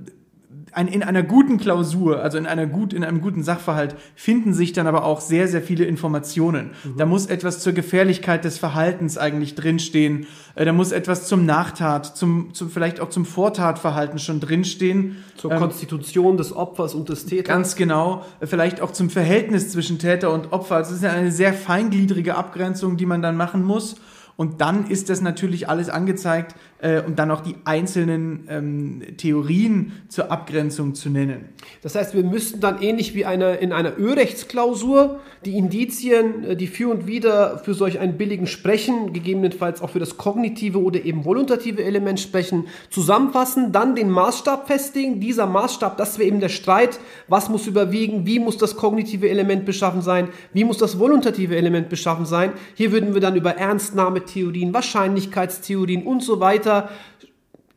ein, 0.72 0.88
in 0.88 1.02
einer 1.02 1.22
guten 1.22 1.58
Klausur, 1.58 2.22
also 2.22 2.38
in, 2.38 2.46
einer 2.46 2.66
gut, 2.66 2.92
in 2.92 3.04
einem 3.04 3.20
guten 3.20 3.42
Sachverhalt, 3.42 3.94
finden 4.14 4.54
sich 4.54 4.72
dann 4.72 4.86
aber 4.86 5.04
auch 5.04 5.20
sehr, 5.20 5.46
sehr 5.46 5.62
viele 5.62 5.84
Informationen. 5.84 6.70
Mhm. 6.84 6.96
Da 6.96 7.06
muss 7.06 7.26
etwas 7.26 7.60
zur 7.60 7.72
Gefährlichkeit 7.74 8.44
des 8.44 8.58
Verhaltens 8.58 9.18
eigentlich 9.18 9.54
drinstehen. 9.54 10.26
Äh, 10.54 10.64
da 10.64 10.72
muss 10.72 10.92
etwas 10.92 11.26
zum 11.28 11.44
Nachtat, 11.44 12.16
zum, 12.16 12.54
zum 12.54 12.70
vielleicht 12.70 13.00
auch 13.00 13.10
zum 13.10 13.26
Vortatverhalten 13.26 14.18
schon 14.18 14.40
drinstehen. 14.40 15.16
Zur 15.36 15.52
ähm, 15.52 15.58
Konstitution 15.58 16.36
des 16.36 16.54
Opfers 16.54 16.94
und 16.94 17.08
des 17.08 17.26
Täters. 17.26 17.48
Ganz 17.48 17.76
genau. 17.76 18.24
Äh, 18.40 18.46
vielleicht 18.46 18.80
auch 18.80 18.92
zum 18.92 19.10
Verhältnis 19.10 19.70
zwischen 19.70 19.98
Täter 19.98 20.32
und 20.32 20.52
Opfer. 20.52 20.76
Also 20.76 20.90
es 20.90 20.96
ist 20.98 21.04
ja 21.04 21.10
eine 21.10 21.32
sehr 21.32 21.52
feingliedrige 21.52 22.34
Abgrenzung, 22.34 22.96
die 22.96 23.06
man 23.06 23.20
dann 23.20 23.36
machen 23.36 23.62
muss. 23.62 23.96
Und 24.36 24.60
dann 24.62 24.86
ist 24.86 25.10
das 25.10 25.20
natürlich 25.20 25.68
alles 25.68 25.90
angezeigt 25.90 26.54
äh, 26.82 27.00
und 27.00 27.18
dann 27.18 27.30
auch 27.30 27.40
die 27.40 27.54
einzelnen 27.64 28.46
ähm, 28.48 29.02
Theorien 29.16 29.92
zur 30.08 30.30
Abgrenzung 30.30 30.94
zu 30.94 31.08
nennen. 31.10 31.48
Das 31.82 31.94
heißt, 31.94 32.14
wir 32.14 32.24
müssten 32.24 32.60
dann 32.60 32.82
ähnlich 32.82 33.14
wie 33.14 33.24
eine, 33.24 33.54
in 33.54 33.72
einer 33.72 33.96
Ö-Rechtsklausur 33.98 35.20
die 35.44 35.56
Indizien, 35.56 36.44
äh, 36.44 36.56
die 36.56 36.66
für 36.66 36.90
und 36.90 37.06
wieder 37.06 37.58
für 37.58 37.74
solch 37.74 38.00
einen 38.00 38.18
billigen 38.18 38.48
Sprechen, 38.48 39.12
gegebenenfalls 39.12 39.80
auch 39.80 39.90
für 39.90 40.00
das 40.00 40.16
kognitive 40.16 40.82
oder 40.82 41.04
eben 41.04 41.24
voluntative 41.24 41.84
Element 41.84 42.18
sprechen, 42.18 42.66
zusammenfassen, 42.90 43.70
dann 43.70 43.94
den 43.94 44.10
Maßstab 44.10 44.66
festlegen. 44.66 45.20
Dieser 45.20 45.46
Maßstab, 45.46 45.96
das 45.96 46.18
wäre 46.18 46.26
eben 46.26 46.40
der 46.40 46.48
Streit, 46.48 46.98
was 47.28 47.48
muss 47.48 47.68
überwiegen, 47.68 48.26
wie 48.26 48.40
muss 48.40 48.58
das 48.58 48.74
kognitive 48.74 49.28
Element 49.30 49.64
beschaffen 49.64 50.02
sein, 50.02 50.28
wie 50.52 50.64
muss 50.64 50.78
das 50.78 50.98
voluntative 50.98 51.56
Element 51.56 51.88
beschaffen 51.88 52.26
sein. 52.26 52.52
Hier 52.74 52.90
würden 52.90 53.14
wir 53.14 53.20
dann 53.20 53.36
über 53.36 53.56
Ernstnahme 53.56 54.24
Theorien, 54.24 54.74
Wahrscheinlichkeitstheorien 54.74 56.02
und 56.02 56.24
so 56.24 56.40
weiter 56.40 56.71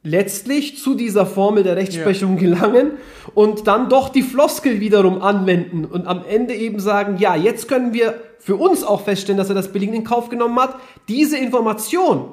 letztlich 0.03 0.77
zu 0.77 0.93
dieser 0.93 1.25
Formel 1.25 1.63
der 1.63 1.75
Rechtsprechung 1.75 2.35
ja. 2.35 2.41
gelangen 2.41 2.91
und 3.33 3.67
dann 3.67 3.89
doch 3.89 4.09
die 4.09 4.21
Floskel 4.21 4.79
wiederum 4.79 5.21
anwenden 5.21 5.83
und 5.83 6.05
am 6.07 6.23
Ende 6.29 6.53
eben 6.53 6.79
sagen, 6.79 7.17
ja, 7.17 7.35
jetzt 7.35 7.67
können 7.67 7.93
wir 7.93 8.21
für 8.39 8.55
uns 8.55 8.83
auch 8.83 9.01
feststellen, 9.01 9.37
dass 9.37 9.49
er 9.49 9.55
das 9.55 9.71
Billigen 9.71 9.95
in 9.95 10.03
Kauf 10.03 10.29
genommen 10.29 10.59
hat. 10.59 10.75
Diese 11.07 11.37
Information 11.37 12.29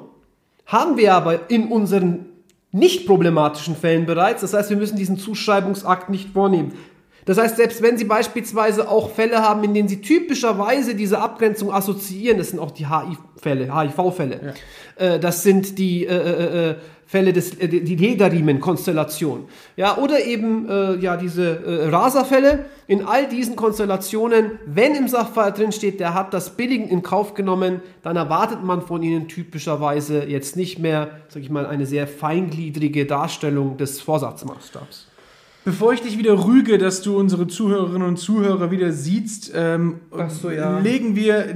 haben 0.67 0.97
wir 0.97 1.15
aber 1.15 1.49
in 1.49 1.67
unseren 1.69 2.27
nicht 2.71 3.07
problematischen 3.07 3.75
Fällen 3.75 4.05
bereits. 4.05 4.41
Das 4.41 4.53
heißt, 4.53 4.69
wir 4.69 4.77
müssen 4.77 4.97
diesen 4.97 5.17
Zuschreibungsakt 5.17 6.09
nicht 6.09 6.29
vornehmen. 6.29 6.73
Das 7.25 7.37
heißt, 7.37 7.57
selbst 7.57 7.81
wenn 7.81 7.97
Sie 7.97 8.05
beispielsweise 8.05 8.89
auch 8.89 9.11
Fälle 9.11 9.41
haben, 9.41 9.63
in 9.63 9.73
denen 9.73 9.87
Sie 9.87 10.01
typischerweise 10.01 10.95
diese 10.95 11.19
Abgrenzung 11.19 11.71
assoziieren, 11.71 12.37
das 12.37 12.49
sind 12.49 12.59
auch 12.59 12.71
die 12.71 12.87
HIV-Fälle, 12.87 13.73
HIV-Fälle, 13.75 14.55
ja. 14.99 15.05
äh, 15.05 15.19
das 15.19 15.43
sind 15.43 15.77
die 15.77 16.05
äh, 16.05 16.15
äh, 16.15 16.69
äh 16.71 16.75
Fälle 17.13 17.31
des 17.31 17.59
äh, 17.59 17.67
die 17.67 17.95
Legeriemen-Konstellation, 17.95 19.45
ja, 19.75 19.97
oder 19.97 20.25
eben 20.25 20.67
äh, 20.67 20.95
ja 20.95 21.15
diese 21.15 21.63
äh, 21.63 21.89
Raserfälle. 21.89 22.65
In 22.87 23.05
all 23.05 23.29
diesen 23.29 23.55
Konstellationen, 23.55 24.53
wenn 24.65 24.95
im 24.95 25.07
Sachverhalt 25.07 25.59
drin 25.59 25.71
steht, 25.71 25.99
der 25.99 26.15
hat 26.15 26.33
das 26.33 26.57
Billigen 26.57 26.87
in 26.87 27.03
Kauf 27.03 27.35
genommen, 27.35 27.81
dann 28.01 28.15
erwartet 28.15 28.63
man 28.63 28.81
von 28.81 29.03
ihnen 29.03 29.27
typischerweise 29.27 30.23
jetzt 30.23 30.57
nicht 30.57 30.79
mehr, 30.79 31.11
sag 31.27 31.43
ich 31.43 31.51
mal, 31.51 31.67
eine 31.67 31.85
sehr 31.85 32.07
feingliedrige 32.07 33.05
Darstellung 33.05 33.77
des 33.77 34.01
Vorsatzmaßstabs. 34.01 35.12
Bevor 35.65 35.93
ich 35.93 36.01
dich 36.01 36.17
wieder 36.17 36.45
rüge, 36.45 36.77
dass 36.77 37.01
du 37.01 37.17
unsere 37.17 37.47
Zuhörerinnen 37.47 38.05
und 38.05 38.17
Zuhörer 38.17 38.69
wieder 38.69 38.91
siehst, 38.91 39.53
ähm, 39.55 40.01
so, 40.27 40.51
ja. 40.51 40.79
legen 40.79 41.15
wir, 41.15 41.55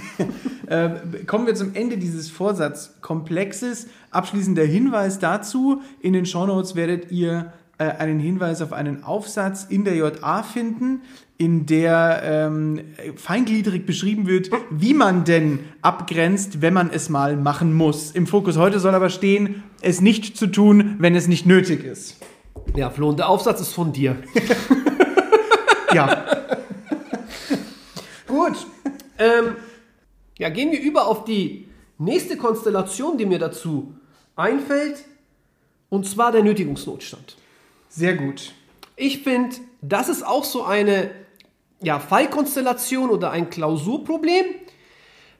äh, 0.66 0.90
kommen 1.26 1.46
wir 1.46 1.54
zum 1.54 1.74
Ende 1.74 1.98
dieses 1.98 2.30
Vorsatzkomplexes. 2.30 3.88
Abschließender 4.10 4.64
Hinweis 4.64 5.18
dazu: 5.18 5.82
In 6.00 6.14
den 6.14 6.24
Shownotes 6.24 6.74
werdet 6.74 7.10
ihr 7.10 7.52
äh, 7.76 7.84
einen 7.84 8.18
Hinweis 8.18 8.62
auf 8.62 8.72
einen 8.72 9.04
Aufsatz 9.04 9.66
in 9.68 9.84
der 9.84 9.94
JA 9.94 10.42
finden, 10.42 11.02
in 11.36 11.66
der 11.66 12.22
ähm, 12.24 12.80
feingliedrig 13.16 13.84
beschrieben 13.84 14.26
wird, 14.26 14.48
wie 14.70 14.94
man 14.94 15.24
denn 15.24 15.58
abgrenzt, 15.82 16.62
wenn 16.62 16.72
man 16.72 16.88
es 16.90 17.10
mal 17.10 17.36
machen 17.36 17.74
muss. 17.74 18.10
Im 18.10 18.26
Fokus 18.26 18.56
heute 18.56 18.80
soll 18.80 18.94
aber 18.94 19.10
stehen, 19.10 19.62
es 19.82 20.00
nicht 20.00 20.38
zu 20.38 20.46
tun, 20.46 20.96
wenn 20.98 21.14
es 21.14 21.28
nicht 21.28 21.44
nötig 21.44 21.84
ist. 21.84 22.16
Ja, 22.76 22.90
Flo, 22.90 23.08
und 23.08 23.18
der 23.18 23.28
Aufsatz 23.28 23.60
ist 23.60 23.72
von 23.72 23.92
dir. 23.92 24.16
ja. 25.94 26.24
Gut. 28.26 28.66
Ähm, 29.18 29.56
ja, 30.38 30.48
gehen 30.48 30.70
wir 30.70 30.80
über 30.80 31.06
auf 31.06 31.24
die 31.24 31.68
nächste 31.98 32.36
Konstellation, 32.36 33.18
die 33.18 33.26
mir 33.26 33.38
dazu 33.38 33.94
einfällt, 34.36 35.04
und 35.88 36.06
zwar 36.06 36.32
der 36.32 36.42
Nötigungsnotstand. 36.42 37.36
Sehr 37.88 38.14
gut. 38.14 38.52
Ich 38.96 39.22
finde, 39.22 39.56
das 39.80 40.08
ist 40.08 40.24
auch 40.24 40.44
so 40.44 40.64
eine 40.64 41.10
ja, 41.80 41.98
Fallkonstellation 41.98 43.10
oder 43.10 43.30
ein 43.30 43.50
Klausurproblem. 43.50 44.44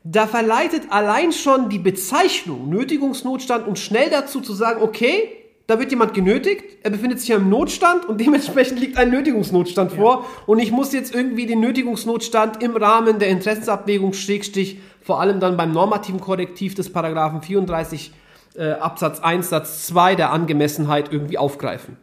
Da 0.04 0.26
verleitet 0.26 0.84
allein 0.90 1.32
schon 1.32 1.68
die 1.68 1.78
Bezeichnung 1.78 2.68
Nötigungsnotstand 2.68 3.66
uns 3.66 3.80
schnell 3.80 4.10
dazu 4.10 4.40
zu 4.40 4.54
sagen, 4.54 4.80
okay, 4.82 5.37
da 5.68 5.78
wird 5.78 5.90
jemand 5.90 6.14
genötigt, 6.14 6.64
er 6.82 6.90
befindet 6.90 7.20
sich 7.20 7.28
ja 7.28 7.36
im 7.36 7.50
Notstand 7.50 8.06
und 8.06 8.18
dementsprechend 8.18 8.80
liegt 8.80 8.96
ein 8.96 9.10
Nötigungsnotstand 9.10 9.92
ja. 9.92 9.98
vor 9.98 10.26
und 10.46 10.60
ich 10.60 10.72
muss 10.72 10.94
jetzt 10.94 11.14
irgendwie 11.14 11.44
den 11.44 11.60
Nötigungsnotstand 11.60 12.62
im 12.62 12.74
Rahmen 12.74 13.18
der 13.18 13.28
Interessensabwägung 13.28 14.14
Schrägstich, 14.14 14.78
vor 15.02 15.20
allem 15.20 15.40
dann 15.40 15.58
beim 15.58 15.72
normativen 15.72 16.20
Korrektiv 16.20 16.74
des 16.74 16.90
Paragraphen 16.90 17.42
34 17.42 18.12
äh, 18.56 18.70
Absatz 18.70 19.20
1 19.20 19.50
Satz 19.50 19.86
2 19.88 20.14
der 20.14 20.32
Angemessenheit 20.32 21.12
irgendwie 21.12 21.36
aufgreifen. 21.36 21.98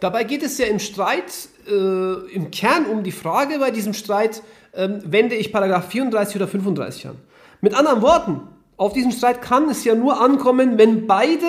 Dabei 0.00 0.24
geht 0.24 0.42
es 0.42 0.56
ja 0.56 0.64
im 0.64 0.78
Streit 0.78 1.50
äh, 1.68 2.34
im 2.34 2.50
Kern 2.50 2.86
um 2.86 3.02
die 3.02 3.12
Frage 3.12 3.58
bei 3.58 3.70
diesem 3.70 3.92
Streit, 3.92 4.42
äh, 4.72 4.88
wende 5.04 5.34
ich 5.34 5.52
Paragraph 5.52 5.88
34 5.88 6.36
oder 6.36 6.48
35 6.48 7.08
an. 7.08 7.16
Mit 7.60 7.74
anderen 7.74 8.00
Worten, 8.00 8.40
auf 8.78 8.94
diesen 8.94 9.12
Streit 9.12 9.42
kann 9.42 9.68
es 9.68 9.84
ja 9.84 9.94
nur 9.94 10.22
ankommen, 10.22 10.78
wenn 10.78 11.06
beide 11.06 11.44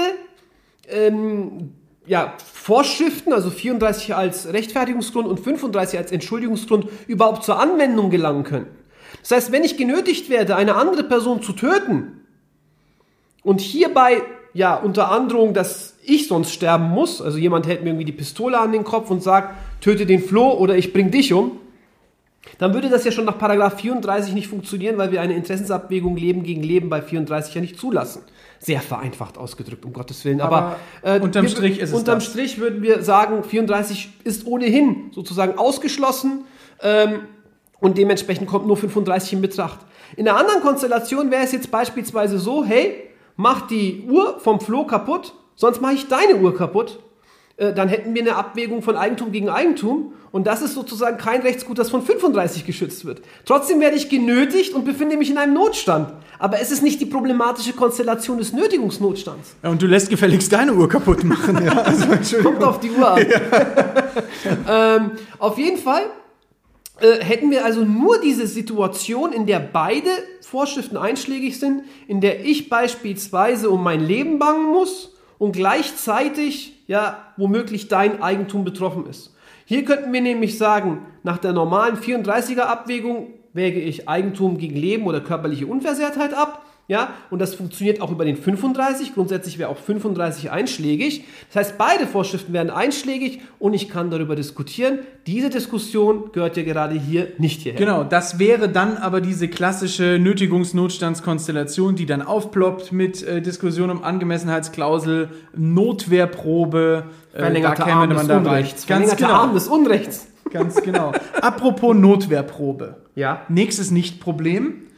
ähm, 0.87 1.73
ja, 2.05 2.33
Vorschriften, 2.53 3.33
also 3.33 3.49
34 3.49 4.15
als 4.15 4.51
Rechtfertigungsgrund 4.51 5.27
und 5.27 5.39
35 5.39 5.99
als 5.99 6.11
Entschuldigungsgrund, 6.11 6.87
überhaupt 7.07 7.43
zur 7.43 7.59
Anwendung 7.59 8.09
gelangen 8.09 8.43
können. 8.43 8.67
Das 9.21 9.31
heißt, 9.31 9.51
wenn 9.51 9.63
ich 9.63 9.77
genötigt 9.77 10.29
werde, 10.29 10.55
eine 10.55 10.75
andere 10.75 11.03
Person 11.03 11.41
zu 11.41 11.53
töten 11.53 12.21
und 13.43 13.61
hierbei 13.61 14.21
ja 14.53 14.75
unter 14.75 15.11
Androhung, 15.11 15.53
dass 15.53 15.95
ich 16.03 16.27
sonst 16.27 16.51
sterben 16.51 16.89
muss, 16.89 17.21
also 17.21 17.37
jemand 17.37 17.67
hält 17.67 17.83
mir 17.83 17.89
irgendwie 17.89 18.05
die 18.05 18.11
Pistole 18.11 18.59
an 18.59 18.71
den 18.71 18.83
Kopf 18.83 19.09
und 19.09 19.21
sagt, 19.21 19.55
töte 19.81 20.05
den 20.05 20.21
Floh 20.21 20.51
oder 20.53 20.75
ich 20.75 20.93
bring 20.93 21.11
dich 21.11 21.33
um, 21.33 21.60
dann 22.57 22.73
würde 22.73 22.89
das 22.89 23.05
ja 23.05 23.11
schon 23.11 23.25
nach 23.25 23.37
Paragraph 23.37 23.79
34 23.79 24.33
nicht 24.33 24.47
funktionieren, 24.47 24.97
weil 24.97 25.11
wir 25.11 25.21
eine 25.21 25.35
Interessensabwägung 25.35 26.15
Leben 26.15 26.43
gegen 26.43 26.63
Leben 26.63 26.89
bei 26.89 27.01
34 27.01 27.53
ja 27.53 27.61
nicht 27.61 27.79
zulassen. 27.79 28.23
Sehr 28.59 28.81
vereinfacht 28.81 29.37
ausgedrückt, 29.37 29.85
um 29.85 29.93
Gottes 29.93 30.25
Willen. 30.25 30.41
Aber, 30.41 30.77
Aber 31.03 31.17
äh, 31.17 31.19
unterm 31.19 31.43
wir, 31.43 31.49
Strich 31.49 31.79
ist 31.79 31.89
es 31.89 31.95
Unterm 31.95 32.19
das. 32.19 32.25
Strich 32.25 32.57
würden 32.57 32.81
wir 32.81 33.03
sagen, 33.03 33.43
34 33.43 34.09
ist 34.23 34.47
ohnehin 34.47 35.11
sozusagen 35.11 35.57
ausgeschlossen 35.57 36.45
ähm, 36.81 37.21
und 37.79 37.97
dementsprechend 37.97 38.47
kommt 38.47 38.65
nur 38.65 38.77
35 38.77 39.33
in 39.33 39.41
Betracht. 39.41 39.79
In 40.15 40.27
einer 40.27 40.37
anderen 40.37 40.61
Konstellation 40.61 41.31
wäre 41.31 41.43
es 41.43 41.51
jetzt 41.51 41.71
beispielsweise 41.71 42.39
so, 42.39 42.63
hey, 42.63 43.09
mach 43.35 43.67
die 43.67 44.05
Uhr 44.09 44.39
vom 44.39 44.59
Flo 44.59 44.85
kaputt, 44.85 45.33
sonst 45.55 45.81
mache 45.81 45.93
ich 45.93 46.07
deine 46.07 46.35
Uhr 46.35 46.55
kaputt 46.55 46.99
äh, 47.61 47.73
dann 47.73 47.89
hätten 47.89 48.15
wir 48.15 48.23
eine 48.23 48.35
Abwägung 48.35 48.81
von 48.81 48.97
Eigentum 48.97 49.31
gegen 49.31 49.47
Eigentum 49.47 50.13
und 50.31 50.47
das 50.47 50.63
ist 50.63 50.73
sozusagen 50.73 51.17
kein 51.17 51.41
Rechtsgut, 51.41 51.77
das 51.77 51.91
von 51.91 52.01
35 52.01 52.65
geschützt 52.65 53.05
wird. 53.05 53.21
Trotzdem 53.45 53.79
werde 53.79 53.97
ich 53.97 54.09
genötigt 54.09 54.73
und 54.73 54.83
befinde 54.83 55.15
mich 55.15 55.29
in 55.29 55.37
einem 55.37 55.53
Notstand. 55.53 56.11
Aber 56.39 56.59
es 56.59 56.71
ist 56.71 56.81
nicht 56.81 56.99
die 56.99 57.05
problematische 57.05 57.73
Konstellation 57.73 58.39
des 58.39 58.51
Nötigungsnotstands. 58.51 59.57
Ja, 59.61 59.69
und 59.69 59.79
du 59.79 59.85
lässt 59.85 60.09
gefälligst 60.09 60.51
deine 60.51 60.73
Uhr 60.73 60.89
kaputt 60.89 61.23
machen. 61.23 61.63
Ja, 61.63 61.71
also, 61.83 62.37
Kommt 62.41 62.63
auf 62.63 62.79
die 62.79 62.89
Uhr 62.89 63.11
an. 63.11 63.25
Ja. 64.43 64.95
ähm, 64.95 65.11
auf 65.37 65.57
jeden 65.57 65.77
Fall 65.77 66.01
äh, 66.99 67.23
hätten 67.23 67.51
wir 67.51 67.63
also 67.63 67.85
nur 67.85 68.19
diese 68.19 68.47
Situation, 68.47 69.33
in 69.33 69.45
der 69.45 69.59
beide 69.59 70.09
Vorschriften 70.41 70.97
einschlägig 70.97 71.59
sind, 71.59 71.83
in 72.07 72.21
der 72.21 72.43
ich 72.43 72.69
beispielsweise 72.69 73.69
um 73.69 73.83
mein 73.83 74.01
Leben 74.01 74.39
bangen 74.39 74.71
muss 74.71 75.10
und 75.41 75.53
gleichzeitig 75.53 76.83
ja 76.85 77.17
womöglich 77.35 77.87
dein 77.87 78.21
Eigentum 78.21 78.63
betroffen 78.63 79.07
ist. 79.07 79.33
Hier 79.65 79.83
könnten 79.85 80.13
wir 80.13 80.21
nämlich 80.21 80.59
sagen, 80.59 80.99
nach 81.23 81.39
der 81.39 81.51
normalen 81.51 81.97
34er 81.97 82.61
Abwägung 82.61 83.33
wäge 83.51 83.79
ich 83.79 84.07
Eigentum 84.07 84.59
gegen 84.59 84.75
Leben 84.75 85.07
oder 85.07 85.19
körperliche 85.19 85.65
Unversehrtheit 85.65 86.35
ab. 86.35 86.63
Ja, 86.91 87.13
und 87.29 87.39
das 87.39 87.55
funktioniert 87.55 88.01
auch 88.01 88.11
über 88.11 88.25
den 88.25 88.35
35. 88.35 89.13
Grundsätzlich 89.13 89.57
wäre 89.57 89.69
auch 89.69 89.77
35 89.77 90.51
einschlägig. 90.51 91.23
Das 91.47 91.55
heißt, 91.55 91.77
beide 91.77 92.05
Vorschriften 92.05 92.51
werden 92.51 92.69
einschlägig 92.69 93.39
und 93.59 93.73
ich 93.73 93.87
kann 93.87 94.11
darüber 94.11 94.35
diskutieren. 94.35 94.99
Diese 95.25 95.49
Diskussion 95.49 96.33
gehört 96.33 96.57
ja 96.57 96.63
gerade 96.63 96.95
hier 96.99 97.29
nicht 97.37 97.61
hierher. 97.61 97.79
Genau, 97.79 98.03
das 98.03 98.39
wäre 98.39 98.67
dann 98.67 98.97
aber 98.97 99.21
diese 99.21 99.47
klassische 99.47 100.19
Nötigungsnotstandskonstellation, 100.19 101.95
die 101.95 102.05
dann 102.05 102.21
aufploppt 102.21 102.91
mit 102.91 103.23
äh, 103.23 103.41
Diskussion 103.41 103.89
um 103.89 104.03
Angemessenheitsklausel, 104.03 105.29
Notwehrprobe. 105.55 107.05
Äh, 107.33 107.39
Verlängerter 107.39 107.87
Arm 107.87 108.09
des 108.09 108.27
Unrechts. 108.27 108.85
Ganz 108.85 109.15
genau. 109.15 109.31
Arm 109.31 109.53
des 109.53 109.69
Unrechts. 109.69 110.27
Ganz 110.51 110.81
genau. 110.81 111.13
Apropos 111.41 111.95
Notwehrprobe. 111.95 112.97
Ja. 113.15 113.45
Nächstes 113.47 113.91
Nicht-Problem 113.91 114.90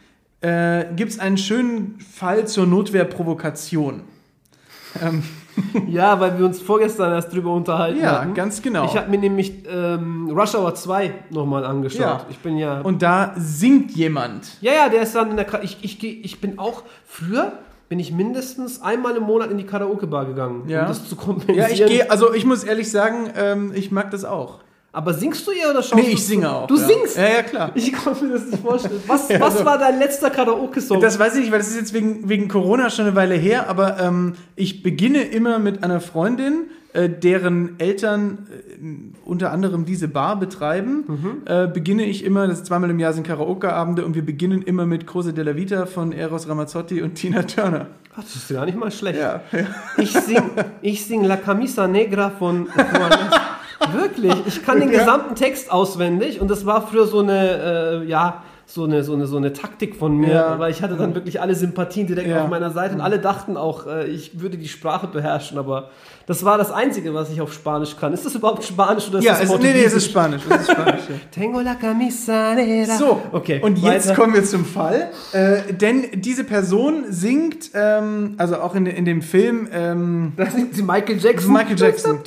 äh, 0.44 0.86
gibt 0.96 1.12
es 1.12 1.20
einen 1.20 1.38
schönen 1.38 2.00
Fall 2.00 2.48
zur 2.48 2.68
Notwehrprovokation. 2.68 4.02
Ähm. 5.02 5.24
Ja, 5.88 6.20
weil 6.20 6.40
wir 6.40 6.46
uns 6.46 6.60
vorgestern 6.60 7.12
erst 7.12 7.32
drüber 7.32 7.54
unterhalten 7.54 8.00
ja, 8.00 8.14
hatten. 8.14 8.30
Ja, 8.30 8.34
ganz 8.34 8.64
genau. 8.64 8.86
Ich 8.86 8.98
habe 8.98 9.12
mir 9.12 9.20
nämlich 9.20 9.54
ähm, 9.72 10.32
Rush 10.32 10.56
Hour 10.56 10.74
2 10.74 11.14
nochmal 11.30 11.64
angeschaut. 11.64 12.02
Ja. 12.02 12.26
Ich 12.32 12.40
bin 12.40 12.58
ja. 12.58 12.82
Und 12.82 13.04
da 13.04 13.36
singt 13.38 13.92
jemand. 13.92 14.58
Ja, 14.62 14.74
ja, 14.74 14.90
der 14.90 15.04
ist 15.04 15.16
dann 15.16 15.30
in 15.30 15.36
der. 15.36 15.46
Ka 15.46 15.60
ich, 15.62 15.78
ich, 15.84 16.04
ich 16.04 16.42
bin 16.42 16.58
auch. 16.58 16.82
Früher 17.06 17.52
bin 17.88 18.00
ich 18.00 18.12
mindestens 18.12 18.82
einmal 18.82 19.16
im 19.16 19.24
Monat 19.24 19.52
in 19.52 19.60
die 19.60 19.66
Karaoke-Bar 19.66 20.26
gegangen, 20.26 20.68
ja. 20.68 20.82
um 20.82 20.88
das 20.88 21.08
zu 21.08 21.16
kompensieren. 21.16 21.60
Ja, 21.60 21.68
ich 21.70 21.86
gehe. 21.86 22.10
Also, 22.10 22.34
ich 22.34 22.46
muss 22.46 22.64
ehrlich 22.64 22.90
sagen, 22.90 23.30
ähm, 23.36 23.72
ich 23.76 23.92
mag 23.92 24.10
das 24.10 24.26
auch. 24.26 24.60
Aber 24.96 25.12
singst 25.16 25.48
du 25.48 25.52
ihr 25.52 25.72
oder 25.72 25.82
schaust 25.82 25.96
Nee, 25.96 26.12
ich 26.12 26.24
singe 26.24 26.52
auch. 26.52 26.68
Du 26.68 26.78
ja. 26.78 26.88
singst? 26.88 27.18
Ja, 27.18 27.24
ja, 27.24 27.42
klar. 27.42 27.72
Ich 27.74 27.92
konnte 27.94 28.26
mir 28.26 28.34
das 28.34 28.46
nicht 28.46 28.62
vorstellen. 28.62 29.02
Was, 29.08 29.28
ja, 29.28 29.42
was 29.42 29.58
so. 29.58 29.66
war 29.66 29.80
dein 29.80 29.98
letzter 29.98 30.30
Karaoke-Song? 30.30 31.02
Das 31.02 31.18
weiß 31.18 31.34
ich 31.34 31.42
nicht, 31.42 31.52
weil 31.52 31.58
das 31.58 31.70
ist 31.70 31.78
jetzt 31.78 31.94
wegen, 31.96 32.30
wegen 32.30 32.48
Corona 32.48 32.92
schon 32.92 33.08
eine 33.08 33.16
Weile 33.16 33.34
her, 33.34 33.68
aber 33.70 34.00
ähm, 34.00 34.34
ich 34.56 34.84
beginne 34.84 35.24
immer 35.24 35.58
mit 35.58 35.84
einer 35.84 36.00
Freundin, 36.00 36.68
äh, 36.94 37.10
deren 37.10 37.80
Eltern 37.80 38.48
äh, 38.52 39.26
unter 39.26 39.52
anderem 39.52 39.86
diese 39.86 40.08
Bar 40.08 40.40
betreiben, 40.40 41.06
mhm. 41.08 41.42
äh, 41.46 41.66
beginne 41.66 42.06
ich 42.06 42.24
immer, 42.24 42.48
das 42.48 42.60
ist 42.60 42.68
zweimal 42.68 42.92
im 42.92 43.00
Jahr 43.00 43.14
sind 43.14 43.26
Karaoke-Abende 43.26 44.06
und 44.06 44.14
wir 44.14 44.24
beginnen 44.24 44.62
immer 44.62 44.86
mit 44.86 45.08
Cose 45.08 45.34
della 45.34 45.56
Vita 45.56 45.88
von 45.88 46.12
Eros 46.12 46.48
Ramazzotti 46.48 47.02
und 47.02 47.16
Tina 47.16 47.42
Turner. 47.42 47.88
Ach, 48.16 48.22
das 48.22 48.36
ist 48.36 48.50
gar 48.50 48.68
nicht 48.68 48.78
mal 48.78 48.92
schlecht. 48.92 49.20
Ja. 49.20 49.42
Ich 49.98 50.12
sing, 50.12 50.52
ich 50.84 51.04
sing 51.04 51.24
La 51.24 51.38
Camisa 51.38 51.88
Negra 51.88 52.30
von 52.30 52.68
Wirklich, 53.92 54.34
ich 54.48 54.64
kann 54.64 54.80
den 54.80 54.92
gesamten 54.92 55.36
Text 55.36 55.72
auswendig 55.72 56.40
und 56.40 56.50
das 56.50 56.66
war 56.66 56.88
früher 56.88 57.06
so 57.06 57.20
eine, 57.20 58.02
äh, 58.04 58.10
ja, 58.10 58.44
so 58.66 58.86
eine, 58.86 59.04
so 59.04 59.14
eine, 59.14 59.28
so 59.28 59.38
eine 59.38 59.54
Taktik 59.54 59.96
von 59.96 60.18
mir, 60.18 60.30
Ja. 60.34 60.60
weil 60.60 60.72
ich 60.72 60.82
hatte 60.82 60.96
dann 60.96 61.14
wirklich 61.16 61.42
alle 61.42 61.54
Sympathien 61.54 62.08
direkt 62.08 62.28
Ja. 62.30 62.44
auf 62.44 62.50
meiner 62.50 62.72
Seite 62.72 62.96
und 62.96 63.02
alle 63.02 63.20
dachten 63.20 63.58
auch, 63.58 63.86
äh, 63.88 64.06
ich 64.08 64.40
würde 64.42 64.58
die 64.58 64.68
Sprache 64.70 65.08
beherrschen, 65.08 65.58
aber 65.58 65.90
das 66.28 66.46
war 66.46 66.58
das 66.58 66.72
Einzige, 66.72 67.14
was 67.14 67.30
ich 67.30 67.42
auf 67.42 67.52
Spanisch 67.54 67.98
kann. 67.98 68.14
Ist 68.14 68.26
das 68.26 68.34
überhaupt 68.36 68.64
Spanisch 68.64 69.10
oder 69.10 69.20
ist 69.20 69.26
Ja, 69.26 69.34
das 69.34 69.50
es, 69.52 69.60
nee, 69.60 69.74
nee, 69.74 69.84
es 69.84 69.94
ist? 69.94 70.10
Spanisch. 70.10 70.42
Es 70.50 70.62
ist 70.62 70.72
Spanisch 70.72 71.02
ja. 71.10 71.16
Tengo 71.32 71.60
la 71.60 71.76
camisa 71.76 72.56
negra. 72.56 72.96
So, 72.98 73.22
okay. 73.34 73.60
Und 73.62 73.78
jetzt 73.80 74.08
weiter. 74.10 74.22
kommen 74.22 74.34
wir 74.34 74.44
zum 74.46 74.64
Fall. 74.66 75.10
Äh, 75.34 75.74
denn 75.74 76.06
diese 76.16 76.44
Person 76.46 77.04
singt, 77.10 77.72
ähm, 77.74 78.36
also 78.38 78.56
auch 78.62 78.76
in, 78.76 78.86
in 78.86 79.04
dem 79.06 79.22
Film, 79.22 79.68
ähm, 79.74 80.32
Das 80.38 80.54
sind 80.54 80.74
sie 80.74 80.84
Michael 80.84 81.18
Jackson. 81.18 81.52
Michael 81.54 81.78
Jackson. 81.78 82.20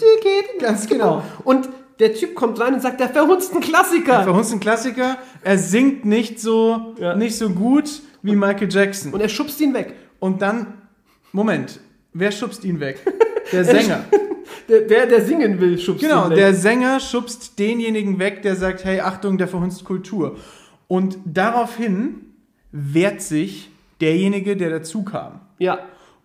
Ganz 0.61 0.87
genau. 0.87 1.23
Und 1.45 1.69
der 1.99 2.15
Typ 2.15 2.35
kommt 2.35 2.61
rein 2.61 2.75
und 2.75 2.81
sagt, 2.83 3.01
der 3.01 3.09
verhunzt 3.09 3.55
ein 3.55 3.61
Klassiker. 3.61 4.23
verhunzt 4.25 4.53
ein 4.53 4.61
Klassiker, 4.61 5.19
er 5.43 5.59
singt 5.59 6.05
nicht 6.05 6.41
so, 6.41 6.95
Ja. 6.99 7.17
nicht 7.17 7.37
so 7.37 7.51
gut 7.51 8.03
wie 8.23 8.37
Michael 8.37 8.69
Jackson. 8.71 9.13
Und 9.13 9.21
er 9.21 9.29
schubst 9.29 9.61
ihn 9.61 9.73
weg. 9.75 9.95
Und 10.19 10.43
dann, 10.43 10.75
Moment, 11.33 11.81
wer 12.13 12.33
schubst 12.33 12.65
ihn 12.65 12.81
weg? 12.81 12.99
Der 13.53 13.65
Sänger. 13.65 14.05
Der, 14.69 14.81
der, 14.81 15.07
der 15.07 15.25
singen 15.25 15.61
will, 15.61 15.79
schubst 15.79 16.03
Genau, 16.03 16.25
ihn 16.25 16.31
weg. 16.31 16.37
der 16.39 16.55
Sänger 16.55 16.99
schubst 16.99 17.57
denjenigen 17.59 18.19
weg, 18.19 18.43
der 18.43 18.57
sagt, 18.57 18.85
hey, 18.85 19.01
Achtung, 19.01 19.39
der 19.39 19.47
verhunzt 19.47 19.85
Kultur. 19.85 20.37
Und 20.89 21.19
daraufhin 21.25 22.33
wehrt 22.73 23.23
sich 23.23 23.71
derjenige, 24.01 24.57
der 24.57 24.71
dazu 24.71 25.03
kam. 25.05 25.41
ja. 25.59 25.79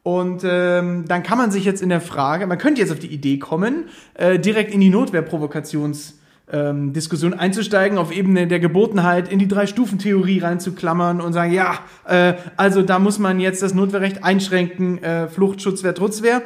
Und 0.03 0.41
ähm, 0.43 1.05
dann 1.07 1.21
kann 1.21 1.37
man 1.37 1.51
sich 1.51 1.63
jetzt 1.63 1.81
in 1.81 1.89
der 1.89 2.01
Frage, 2.01 2.47
man 2.47 2.57
könnte 2.57 2.81
jetzt 2.81 2.91
auf 2.91 2.99
die 2.99 3.13
Idee 3.13 3.37
kommen, 3.37 3.85
äh, 4.15 4.39
direkt 4.39 4.73
in 4.73 4.79
die 4.79 4.89
Notwehrprovokationsdiskussion 4.89 6.21
ähm, 6.51 6.91
Diskussion 6.93 7.33
einzusteigen, 7.33 7.97
auf 7.97 8.11
Ebene 8.11 8.47
der 8.47 8.59
Gebotenheit 8.59 9.31
in 9.31 9.39
die 9.39 9.47
Drei-Stufen-Theorie 9.47 10.39
reinzuklammern 10.39 11.21
und 11.21 11.33
sagen, 11.33 11.53
ja, 11.53 11.79
äh, 12.05 12.33
also 12.57 12.81
da 12.81 12.99
muss 12.99 13.19
man 13.19 13.39
jetzt 13.39 13.61
das 13.61 13.73
Notwehrrecht 13.73 14.23
einschränken, 14.23 15.01
äh, 15.03 15.27
Flucht, 15.29 15.61
Schutzwehr, 15.61 15.93
Trutzwehr. 15.93 16.41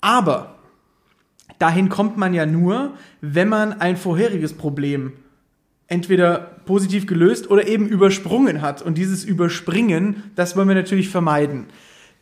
Aber 0.00 0.56
dahin 1.58 1.88
kommt 1.88 2.16
man 2.16 2.32
ja 2.32 2.46
nur, 2.46 2.94
wenn 3.20 3.48
man 3.48 3.80
ein 3.80 3.96
vorheriges 3.96 4.54
Problem 4.54 5.12
entweder 5.88 6.38
positiv 6.66 7.06
gelöst 7.06 7.50
oder 7.50 7.66
eben 7.66 7.86
übersprungen 7.88 8.60
hat. 8.60 8.82
Und 8.82 8.98
dieses 8.98 9.24
Überspringen, 9.24 10.22
das 10.36 10.56
wollen 10.56 10.68
wir 10.68 10.74
natürlich 10.74 11.08
vermeiden. 11.08 11.66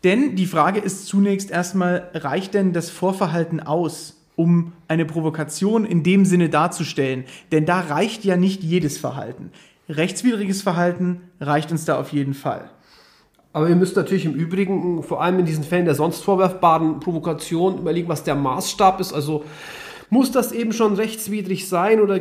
Denn 0.04 0.36
die 0.36 0.46
Frage 0.46 0.80
ist 0.80 1.06
zunächst 1.06 1.50
erstmal, 1.50 2.10
reicht 2.14 2.54
denn 2.54 2.72
das 2.72 2.90
Vorverhalten 2.90 3.60
aus, 3.60 4.22
um 4.36 4.72
eine 4.88 5.04
Provokation 5.04 5.84
in 5.84 6.02
dem 6.02 6.24
Sinne 6.24 6.48
darzustellen? 6.48 7.24
Denn 7.52 7.66
da 7.66 7.80
reicht 7.80 8.24
ja 8.24 8.36
nicht 8.36 8.62
jedes 8.62 8.98
Verhalten. 8.98 9.50
Rechtswidriges 9.88 10.62
Verhalten 10.62 11.22
reicht 11.40 11.70
uns 11.70 11.84
da 11.84 11.98
auf 11.98 12.12
jeden 12.12 12.34
Fall. 12.34 12.70
Aber 13.52 13.68
ihr 13.70 13.76
müsst 13.76 13.96
natürlich 13.96 14.26
im 14.26 14.34
Übrigen, 14.34 15.02
vor 15.02 15.22
allem 15.22 15.38
in 15.38 15.46
diesen 15.46 15.64
Fällen 15.64 15.86
der 15.86 15.94
sonst 15.94 16.22
vorwerfbaren 16.22 17.00
Provokation, 17.00 17.78
überlegen, 17.78 18.08
was 18.08 18.22
der 18.22 18.34
Maßstab 18.34 19.00
ist. 19.00 19.14
Also 19.14 19.44
muss 20.10 20.30
das 20.30 20.52
eben 20.52 20.72
schon 20.72 20.94
rechtswidrig 20.94 21.66
sein 21.66 22.00
oder 22.00 22.20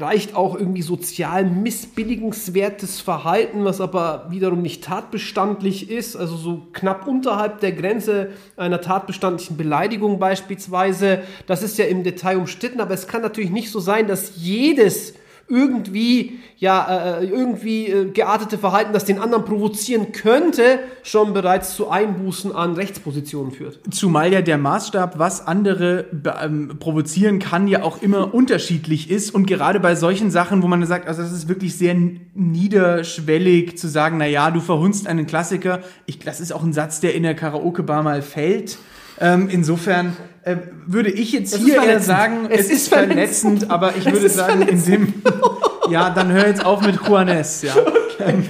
reicht 0.00 0.34
auch 0.34 0.56
irgendwie 0.56 0.82
sozial 0.82 1.44
missbilligenswertes 1.44 3.00
Verhalten, 3.00 3.64
was 3.64 3.80
aber 3.80 4.26
wiederum 4.30 4.60
nicht 4.62 4.82
tatbestandlich 4.82 5.90
ist, 5.90 6.16
also 6.16 6.36
so 6.36 6.66
knapp 6.72 7.06
unterhalb 7.06 7.60
der 7.60 7.72
Grenze 7.72 8.30
einer 8.56 8.80
tatbestandlichen 8.80 9.56
Beleidigung 9.56 10.18
beispielsweise. 10.18 11.20
Das 11.46 11.62
ist 11.62 11.78
ja 11.78 11.84
im 11.84 12.02
Detail 12.02 12.38
umstritten, 12.38 12.80
aber 12.80 12.94
es 12.94 13.06
kann 13.06 13.22
natürlich 13.22 13.50
nicht 13.50 13.70
so 13.70 13.78
sein, 13.78 14.08
dass 14.08 14.32
jedes 14.36 15.14
irgendwie 15.48 16.38
ja 16.56 17.18
äh, 17.18 17.26
irgendwie 17.26 17.86
äh, 17.86 18.10
geartete 18.10 18.58
Verhalten, 18.58 18.92
das 18.92 19.04
den 19.04 19.18
anderen 19.18 19.44
provozieren 19.44 20.12
könnte, 20.12 20.78
schon 21.02 21.34
bereits 21.34 21.74
zu 21.74 21.90
Einbußen 21.90 22.54
an 22.54 22.74
Rechtspositionen 22.74 23.52
führt. 23.52 23.80
Zumal 23.90 24.32
ja 24.32 24.40
der 24.40 24.58
Maßstab, 24.58 25.18
was 25.18 25.46
andere 25.46 26.06
ähm, 26.42 26.76
provozieren 26.78 27.38
kann, 27.38 27.68
ja 27.68 27.82
auch 27.82 28.00
immer 28.02 28.32
unterschiedlich 28.32 29.10
ist. 29.10 29.34
Und 29.34 29.46
gerade 29.46 29.80
bei 29.80 29.94
solchen 29.94 30.30
Sachen, 30.30 30.62
wo 30.62 30.68
man 30.68 30.84
sagt, 30.86 31.08
also 31.08 31.22
das 31.22 31.32
ist 31.32 31.48
wirklich 31.48 31.76
sehr 31.76 31.96
niederschwellig 32.34 33.76
zu 33.76 33.88
sagen, 33.88 34.16
na 34.18 34.26
ja, 34.26 34.50
du 34.50 34.60
verhunzt 34.60 35.06
einen 35.06 35.26
Klassiker. 35.26 35.80
Ich, 36.06 36.18
das 36.18 36.40
ist 36.40 36.52
auch 36.52 36.62
ein 36.62 36.72
Satz, 36.72 37.00
der 37.00 37.14
in 37.14 37.22
der 37.22 37.34
Karaoke-Bar 37.34 38.02
mal 38.02 38.22
fällt. 38.22 38.78
Ähm, 39.20 39.48
insofern 39.50 40.16
äh, 40.42 40.56
würde 40.86 41.10
ich 41.10 41.32
jetzt 41.32 41.54
Es 41.54 41.60
hier 41.60 41.82
eher 41.82 42.00
sagen, 42.00 42.46
Es 42.50 42.60
es, 42.60 42.66
ist 42.66 42.72
ist 42.72 42.88
verletzend, 42.88 43.70
aber 43.70 43.96
ich 43.96 44.04
würde 44.10 44.28
sagen, 44.28 44.62
in 44.62 44.84
dem, 44.84 45.14
ja, 45.90 46.10
dann 46.10 46.32
hör 46.32 46.46
jetzt 46.46 46.64
auf 46.64 46.84
mit 46.84 46.96
Juanes, 47.06 47.62
ja. 47.62 47.74
Nein, 48.18 48.44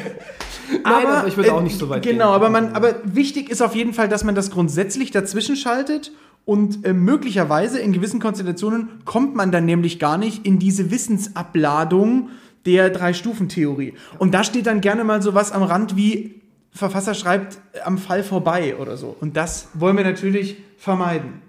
aber 0.83 1.27
ich 1.29 1.37
würde 1.37 1.53
auch 1.53 1.63
nicht 1.63 1.79
so 1.79 1.89
weit 1.89 2.03
Genau, 2.03 2.27
gehen. 2.27 2.35
aber 2.35 2.51
man, 2.51 2.73
aber 2.73 2.95
wichtig 3.05 3.51
ist 3.51 3.63
auf 3.63 3.75
jeden 3.75 3.93
Fall, 3.95 4.09
dass 4.09 4.25
man 4.25 4.35
das 4.35 4.51
grundsätzlich 4.51 5.11
dazwischen 5.11 5.57
schaltet 5.57 6.13
und 6.45 6.85
äh, 6.85 6.93
möglicherweise 6.93 7.79
in 7.79 7.93
gewissen 7.93 8.21
Konstellationen 8.21 8.89
kommt 9.05 9.35
man 9.35 9.53
dann 9.53 9.65
nämlich 9.65 9.99
gar 9.99 10.19
nicht 10.19 10.47
in 10.47 10.59
diese 10.59 10.91
Wissensabladung 10.91 12.31
der 12.67 12.91
Drei-Stufen-Theorie. 12.91 13.95
Und 14.19 14.33
da 14.35 14.43
steht 14.45 14.67
dann 14.67 14.81
gerne 14.81 15.05
mal 15.05 15.23
sowas 15.23 15.53
am 15.53 15.63
Rand 15.63 15.97
wie 15.97 16.43
Verfasser 16.75 17.15
schreibt 17.15 17.59
äh, 17.73 17.81
am 17.85 17.99
Fall 17.99 18.23
vorbei 18.25 18.75
oder 18.77 18.97
so. 18.97 19.17
Und 19.21 19.37
das 19.37 19.69
wollen 19.75 19.97
wir 19.97 20.05
natürlich 20.05 20.57
vermeiden. 20.77 21.41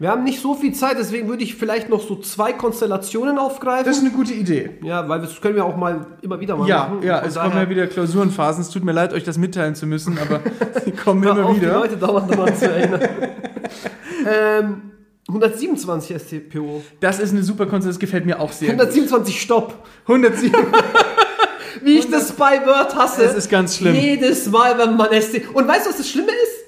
Wir 0.00 0.10
haben 0.10 0.22
nicht 0.22 0.40
so 0.40 0.54
viel 0.54 0.72
Zeit, 0.74 0.96
deswegen 0.96 1.26
würde 1.28 1.42
ich 1.42 1.56
vielleicht 1.56 1.88
noch 1.88 2.00
so 2.00 2.14
zwei 2.16 2.52
Konstellationen 2.52 3.36
aufgreifen. 3.36 3.84
Das 3.86 3.96
ist 3.96 4.04
eine 4.04 4.12
gute 4.12 4.32
Idee. 4.32 4.70
ja, 4.84 5.08
weil 5.08 5.20
das 5.20 5.40
können 5.40 5.56
wir 5.56 5.64
auch 5.64 5.76
mal 5.76 6.06
immer 6.22 6.38
wieder 6.38 6.56
mal 6.56 6.68
Ja, 6.68 6.86
machen. 6.88 7.02
ja, 7.02 7.20
es 7.24 7.34
kommen 7.34 7.56
ja 7.56 7.68
wieder 7.68 7.86
Klausurenphasen. 7.88 8.62
Es 8.62 8.70
tut 8.70 8.84
mir 8.84 8.92
leid, 8.92 9.12
euch 9.12 9.24
das 9.24 9.38
mitteilen 9.38 9.74
zu 9.74 9.86
müssen, 9.86 10.16
aber 10.18 10.40
sie 10.84 10.92
kommen 10.92 11.22
immer 11.24 11.44
auf, 11.46 11.54
Die 11.56 11.62
wieder. 11.62 11.74
Leute 11.80 11.96
dauernd 11.96 12.30
daran 12.30 12.54
zu 12.56 12.70
erinnern. 12.70 13.00
ähm, 14.28 14.82
127 15.26 16.16
STPO. 16.16 16.82
Das 17.00 17.18
ist 17.18 17.32
eine 17.32 17.42
super 17.42 17.64
Konstellation, 17.66 17.90
das 17.90 17.98
gefällt 17.98 18.24
mir 18.24 18.38
auch 18.40 18.52
sehr. 18.52 18.68
gut. 18.70 18.80
127 18.80 19.40
Stopp. 19.40 19.74
107. 20.06 20.52
Wie 21.82 21.98
ich 21.98 22.10
das 22.10 22.32
bei 22.32 22.64
Word 22.66 22.94
hasse. 22.96 23.24
Es 23.24 23.34
ist 23.34 23.50
ganz 23.50 23.76
schlimm. 23.76 23.94
Jedes 23.94 24.46
Mal, 24.46 24.78
wenn 24.78 24.96
man 24.96 25.08
ST. 25.12 25.48
Und 25.54 25.66
weißt 25.68 25.86
du, 25.86 25.90
was 25.90 25.96
das 25.98 26.08
Schlimme 26.08 26.30
ist? 26.30 26.58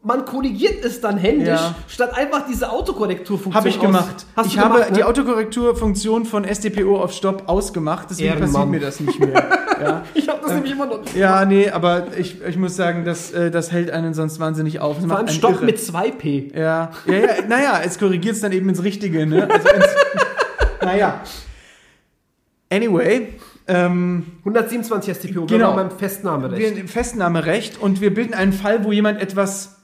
Man 0.00 0.24
korrigiert 0.24 0.84
es 0.84 1.00
dann 1.00 1.18
händisch, 1.18 1.48
Ja. 1.48 1.74
statt 1.88 2.16
einfach 2.16 2.46
diese 2.48 2.70
Autokorrekturfunktion 2.70 3.54
Habe 3.54 3.68
ich 3.68 3.80
gemacht. 3.80 4.26
Ich 4.46 4.54
du 4.54 4.60
habe 4.60 4.74
gemacht, 4.74 4.90
ne? 4.90 4.96
die 4.96 5.04
Autokorrekturfunktion 5.04 6.24
von 6.24 6.44
SDPO 6.44 7.02
auf 7.02 7.12
Stopp 7.12 7.42
ausgemacht, 7.48 8.06
deswegen 8.08 8.28
Ehrenmann. 8.28 8.52
passiert 8.52 8.68
mir 8.70 8.80
das 8.80 9.00
nicht 9.00 9.18
mehr. 9.18 9.34
ja. 9.82 10.02
Ich 10.14 10.28
habe 10.28 10.38
das 10.42 10.52
nämlich 10.52 10.72
immer 10.72 10.86
noch 10.86 11.00
ja, 11.16 11.44
nee, 11.44 11.68
aber 11.68 12.06
ich, 12.16 12.40
ich 12.42 12.56
muss 12.56 12.76
sagen, 12.76 13.04
das, 13.04 13.32
äh, 13.32 13.50
das 13.50 13.72
hält 13.72 13.90
einen 13.90 14.14
sonst 14.14 14.38
wahnsinnig 14.38 14.78
auf. 14.80 14.96
Das 14.98 15.06
Vor 15.06 15.16
allem 15.16 15.28
Stopp 15.28 15.54
irre. 15.56 15.64
mit 15.64 15.78
2P. 15.78 16.56
Ja, 16.56 16.92
ja, 17.06 17.12
ja 17.14 17.26
naja, 17.48 17.80
es 17.84 17.98
korrigiert 17.98 18.36
es 18.36 18.40
dann 18.40 18.52
eben 18.52 18.68
ins 18.68 18.82
Richtige, 18.84 19.26
ne? 19.26 19.48
Also 19.50 19.68
ins, 19.68 19.86
naja. 20.80 21.20
Anyway, 22.70 23.34
ähm, 23.68 24.24
127 24.40 25.14
STPO, 25.14 25.32
Genau. 25.32 25.46
genau. 25.46 25.74
beim 25.76 25.90
Festnahmerecht. 25.90 26.76
wir 26.76 26.88
Festnahmerecht 26.88 27.80
und 27.80 28.00
wir 28.00 28.12
bilden 28.12 28.34
einen 28.34 28.52
Fall, 28.52 28.84
wo 28.84 28.92
jemand 28.92 29.20
etwas 29.20 29.76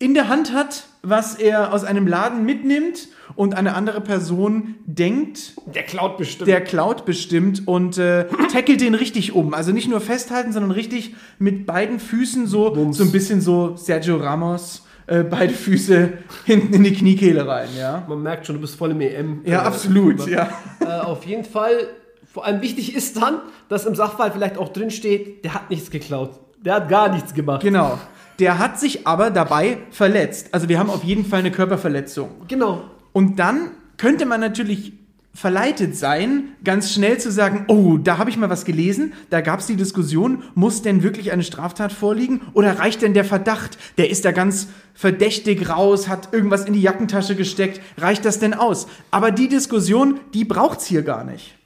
in 0.00 0.14
der 0.14 0.28
Hand 0.28 0.52
hat, 0.52 0.84
was 1.02 1.34
er 1.34 1.72
aus 1.72 1.82
einem 1.84 2.06
Laden 2.06 2.44
mitnimmt 2.44 3.08
und 3.34 3.54
eine 3.56 3.74
andere 3.74 4.00
Person 4.00 4.76
denkt, 4.86 5.54
Der 5.74 5.82
klaut 5.82 6.16
bestimmt. 6.18 6.48
der 6.48 6.60
klaut 6.62 7.04
bestimmt 7.04 7.66
und 7.66 7.98
äh, 7.98 8.26
tackelt 8.52 8.80
den 8.80 8.94
richtig 8.94 9.34
um. 9.34 9.54
Also 9.54 9.72
nicht 9.72 9.88
nur 9.88 10.00
festhalten, 10.00 10.52
sondern 10.52 10.70
richtig 10.70 11.14
mit 11.40 11.66
beiden 11.66 11.98
Füßen 11.98 12.46
so, 12.46 12.70
Bums. 12.70 12.96
so 12.98 13.04
ein 13.04 13.10
bisschen 13.12 13.40
so 13.40 13.74
Sergio 13.76 14.16
Ramos, 14.18 14.84
äh, 15.08 15.24
beide 15.24 15.52
Füße 15.52 16.12
hinten 16.44 16.74
in 16.74 16.84
die 16.84 16.92
Kniekehle 16.94 17.46
rein, 17.48 17.68
ja. 17.76 18.04
Man 18.08 18.22
merkt 18.22 18.46
schon, 18.46 18.54
du 18.56 18.60
bist 18.60 18.76
voll 18.76 18.92
im 18.92 19.00
EM. 19.00 19.40
Ja, 19.44 19.62
äh, 19.62 19.66
absolut, 19.66 20.26
ja. 20.28 20.48
Äh, 20.80 21.00
auf 21.00 21.24
jeden 21.26 21.44
Fall, 21.44 21.88
vor 22.32 22.44
allem 22.44 22.60
wichtig 22.60 22.94
ist 22.94 23.20
dann, 23.20 23.40
dass 23.68 23.86
im 23.86 23.94
Sachverhalt 23.94 24.34
vielleicht 24.34 24.58
auch 24.58 24.68
drin 24.68 24.90
steht, 24.90 25.44
der 25.44 25.54
hat 25.54 25.70
nichts 25.70 25.90
geklaut. 25.90 26.38
Der 26.62 26.74
hat 26.74 26.88
gar 26.88 27.08
nichts 27.08 27.34
gemacht. 27.34 27.62
Genau. 27.62 27.98
Der 28.38 28.58
hat 28.58 28.78
sich 28.78 29.06
aber 29.06 29.30
dabei 29.30 29.78
verletzt. 29.90 30.48
Also 30.52 30.68
wir 30.68 30.78
haben 30.78 30.90
auf 30.90 31.02
jeden 31.02 31.24
Fall 31.24 31.40
eine 31.40 31.50
Körperverletzung. 31.50 32.30
Genau. 32.46 32.84
Und 33.12 33.38
dann 33.38 33.70
könnte 33.96 34.26
man 34.26 34.40
natürlich 34.40 34.92
verleitet 35.34 35.96
sein, 35.96 36.48
ganz 36.64 36.92
schnell 36.92 37.18
zu 37.18 37.30
sagen, 37.30 37.64
oh, 37.68 37.96
da 37.96 38.18
habe 38.18 38.28
ich 38.28 38.36
mal 38.36 38.50
was 38.50 38.64
gelesen, 38.64 39.12
da 39.30 39.40
gab 39.40 39.60
es 39.60 39.66
die 39.66 39.76
Diskussion, 39.76 40.42
muss 40.54 40.82
denn 40.82 41.02
wirklich 41.02 41.30
eine 41.30 41.44
Straftat 41.44 41.92
vorliegen 41.92 42.40
oder 42.54 42.78
reicht 42.78 43.02
denn 43.02 43.14
der 43.14 43.24
Verdacht, 43.24 43.78
der 43.98 44.10
ist 44.10 44.24
da 44.24 44.32
ganz 44.32 44.68
verdächtig 44.94 45.68
raus, 45.68 46.08
hat 46.08 46.32
irgendwas 46.32 46.64
in 46.64 46.72
die 46.72 46.82
Jackentasche 46.82 47.36
gesteckt, 47.36 47.80
reicht 47.98 48.24
das 48.24 48.40
denn 48.40 48.52
aus? 48.54 48.88
Aber 49.12 49.30
die 49.30 49.48
Diskussion, 49.48 50.18
die 50.34 50.44
braucht's 50.44 50.86
hier 50.86 51.02
gar 51.02 51.22
nicht. 51.22 51.57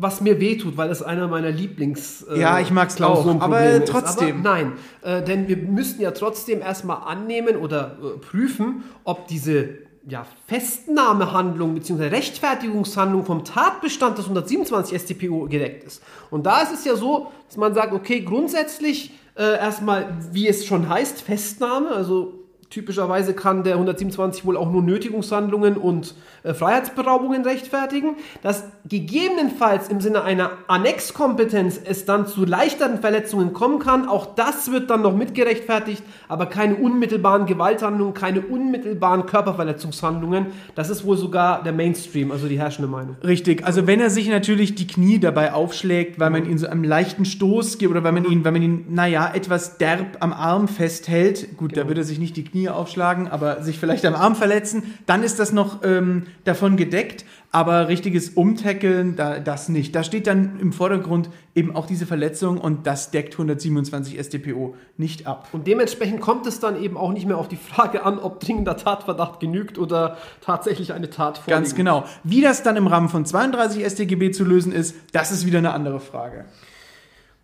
Was 0.00 0.20
mir 0.20 0.38
wehtut, 0.38 0.76
weil 0.76 0.90
es 0.90 1.02
einer 1.02 1.26
meiner 1.26 1.50
Lieblings. 1.50 2.22
äh, 2.22 2.38
Ja, 2.38 2.60
ich 2.60 2.70
mag's 2.70 2.94
auch, 2.94 3.14
Klausurenprobleme 3.14 3.56
aber 3.74 3.84
ist. 3.84 3.90
trotzdem. 3.90 4.40
Aber 4.40 4.48
nein, 4.48 4.72
äh, 5.02 5.22
denn 5.22 5.48
wir 5.48 5.56
müssten 5.56 6.00
ja 6.00 6.12
trotzdem 6.12 6.60
erstmal 6.62 6.98
annehmen 7.04 7.56
oder 7.56 7.98
äh, 8.00 8.18
prüfen, 8.18 8.84
ob 9.02 9.26
diese 9.26 9.70
ja, 10.06 10.24
Festnahmehandlung 10.46 11.74
bzw. 11.74 12.06
Rechtfertigungshandlung 12.06 13.24
vom 13.24 13.44
Tatbestand 13.44 14.16
des 14.18 14.24
127 14.26 14.98
StPO 15.00 15.46
gedeckt 15.48 15.84
ist. 15.84 16.02
Und 16.30 16.46
da 16.46 16.62
ist 16.62 16.72
es 16.72 16.84
ja 16.84 16.94
so, 16.96 17.30
dass 17.48 17.56
man 17.56 17.74
sagt, 17.74 17.92
okay, 17.92 18.20
grundsätzlich 18.20 19.12
äh, 19.36 19.58
erstmal, 19.58 20.16
wie 20.32 20.48
es 20.48 20.64
schon 20.64 20.88
heißt, 20.88 21.20
Festnahme, 21.22 21.90
also 21.90 22.37
Typischerweise 22.70 23.32
kann 23.32 23.64
der 23.64 23.74
127 23.74 24.44
wohl 24.44 24.56
auch 24.56 24.70
nur 24.70 24.82
Nötigungshandlungen 24.82 25.76
und 25.78 26.14
äh, 26.42 26.52
Freiheitsberaubungen 26.52 27.42
rechtfertigen. 27.42 28.16
Dass 28.42 28.64
gegebenenfalls 28.86 29.88
im 29.88 30.00
Sinne 30.02 30.22
einer 30.22 30.50
Annexkompetenz 30.66 31.80
es 31.82 32.04
dann 32.04 32.26
zu 32.26 32.44
leichteren 32.44 32.98
Verletzungen 33.00 33.54
kommen 33.54 33.78
kann, 33.78 34.06
auch 34.06 34.34
das 34.34 34.70
wird 34.70 34.90
dann 34.90 35.00
noch 35.00 35.16
mitgerechtfertigt, 35.16 36.02
aber 36.28 36.46
keine 36.46 36.76
unmittelbaren 36.76 37.46
Gewalthandlungen, 37.46 38.12
keine 38.12 38.42
unmittelbaren 38.42 39.24
Körperverletzungshandlungen. 39.26 40.46
Das 40.74 40.90
ist 40.90 41.04
wohl 41.06 41.16
sogar 41.16 41.62
der 41.62 41.72
Mainstream, 41.72 42.30
also 42.32 42.48
die 42.48 42.58
herrschende 42.58 42.88
Meinung. 42.90 43.16
Richtig, 43.24 43.64
also 43.64 43.86
wenn 43.86 44.00
er 44.00 44.10
sich 44.10 44.28
natürlich 44.28 44.74
die 44.74 44.86
Knie 44.86 45.18
dabei 45.18 45.52
aufschlägt, 45.54 46.20
weil 46.20 46.30
man 46.30 46.44
ihn 46.48 46.58
so 46.58 46.66
einen 46.66 46.84
leichten 46.84 47.24
Stoß 47.24 47.78
gibt 47.78 47.90
oder 47.90 48.04
weil 48.04 48.12
man 48.12 48.24
ihn, 48.24 48.44
wenn 48.44 48.52
man 48.52 48.62
ihn, 48.62 48.84
naja, 48.90 49.30
etwas 49.34 49.78
derb 49.78 50.18
am 50.20 50.32
Arm 50.32 50.68
festhält, 50.68 51.56
gut, 51.56 51.72
Genau. 51.72 51.82
da 51.82 51.88
würde 51.88 52.00
er 52.02 52.04
sich 52.04 52.18
nicht 52.18 52.36
die 52.36 52.44
Knie 52.44 52.57
aufschlagen, 52.66 53.28
aber 53.28 53.62
sich 53.62 53.78
vielleicht 53.78 54.04
am 54.04 54.14
Arm 54.14 54.34
verletzen, 54.34 54.98
dann 55.06 55.22
ist 55.22 55.38
das 55.38 55.52
noch 55.52 55.84
ähm, 55.84 56.26
davon 56.44 56.76
gedeckt, 56.76 57.24
aber 57.52 57.88
richtiges 57.88 58.30
Umtackeln, 58.30 59.16
da, 59.16 59.38
das 59.38 59.68
nicht. 59.68 59.94
Da 59.94 60.02
steht 60.02 60.26
dann 60.26 60.58
im 60.60 60.72
Vordergrund 60.72 61.30
eben 61.54 61.76
auch 61.76 61.86
diese 61.86 62.06
Verletzung 62.06 62.58
und 62.58 62.86
das 62.86 63.10
deckt 63.10 63.34
127 63.34 64.18
StPO 64.18 64.74
nicht 64.96 65.26
ab. 65.26 65.48
Und 65.52 65.66
dementsprechend 65.66 66.20
kommt 66.20 66.46
es 66.46 66.58
dann 66.58 66.82
eben 66.82 66.96
auch 66.96 67.12
nicht 67.12 67.26
mehr 67.26 67.38
auf 67.38 67.48
die 67.48 67.56
Frage 67.56 68.04
an, 68.04 68.18
ob 68.18 68.40
dringender 68.40 68.76
Tatverdacht 68.76 69.40
genügt 69.40 69.78
oder 69.78 70.16
tatsächlich 70.40 70.92
eine 70.92 71.10
Tat 71.10 71.38
vorliegt. 71.38 71.48
Ganz 71.48 71.74
genau. 71.74 72.04
Wie 72.24 72.40
das 72.40 72.62
dann 72.62 72.76
im 72.76 72.86
Rahmen 72.86 73.08
von 73.08 73.24
32 73.24 73.84
StGB 73.84 74.30
zu 74.32 74.44
lösen 74.44 74.72
ist, 74.72 74.96
das 75.12 75.30
ist 75.30 75.46
wieder 75.46 75.58
eine 75.58 75.72
andere 75.72 76.00
Frage. 76.00 76.46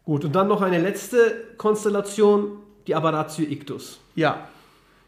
Gut, 0.04 0.24
und 0.24 0.34
dann 0.34 0.48
noch 0.48 0.60
eine 0.60 0.78
letzte 0.78 1.16
Konstellation, 1.56 2.58
die 2.86 2.94
Aberratio 2.94 3.46
Ictus 3.46 4.00
Ja. 4.14 4.48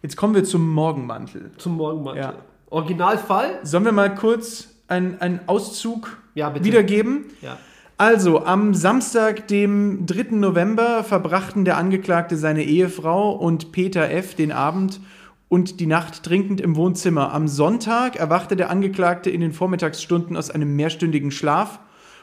Jetzt 0.06 0.14
kommen 0.14 0.36
wir 0.36 0.44
zum 0.44 0.72
Morgenmantel. 0.72 1.50
zum 1.58 1.78
Morgenmantel. 1.78 2.22
Ja. 2.22 2.34
Originalfall? 2.70 3.58
Sollen 3.64 3.84
wir 3.84 3.90
mal 3.90 4.14
kurz 4.14 4.68
einen, 4.86 5.20
einen 5.20 5.40
Auszug 5.48 6.18
Ja, 6.36 6.54
wiedergeben? 6.62 7.24
Ja. 7.42 7.56
Also, 7.96 8.44
am 8.44 8.72
Samstag, 8.72 9.48
dem 9.48 10.06
3. 10.06 10.36
November, 10.36 11.02
verbrachten 11.02 11.64
der 11.64 11.76
Angeklagte 11.76 12.36
seine 12.36 12.62
Ehefrau 12.62 13.32
und 13.32 13.72
Peter 13.72 14.08
F. 14.08 14.36
den 14.36 14.52
Abend 14.52 15.00
und 15.48 15.80
die 15.80 15.86
Nacht 15.86 16.22
trinkend 16.22 16.60
im 16.60 16.76
Wohnzimmer. 16.76 17.32
Am 17.32 17.48
Sonntag 17.48 18.14
erwachte 18.14 18.54
der 18.54 18.70
Angeklagte 18.70 19.30
in 19.30 19.40
den 19.40 19.50
Vormittagsstunden 19.50 20.36
aus 20.36 20.52
einem 20.52 20.76
mehrstündigen 20.76 21.32
Schlaf 21.32 21.80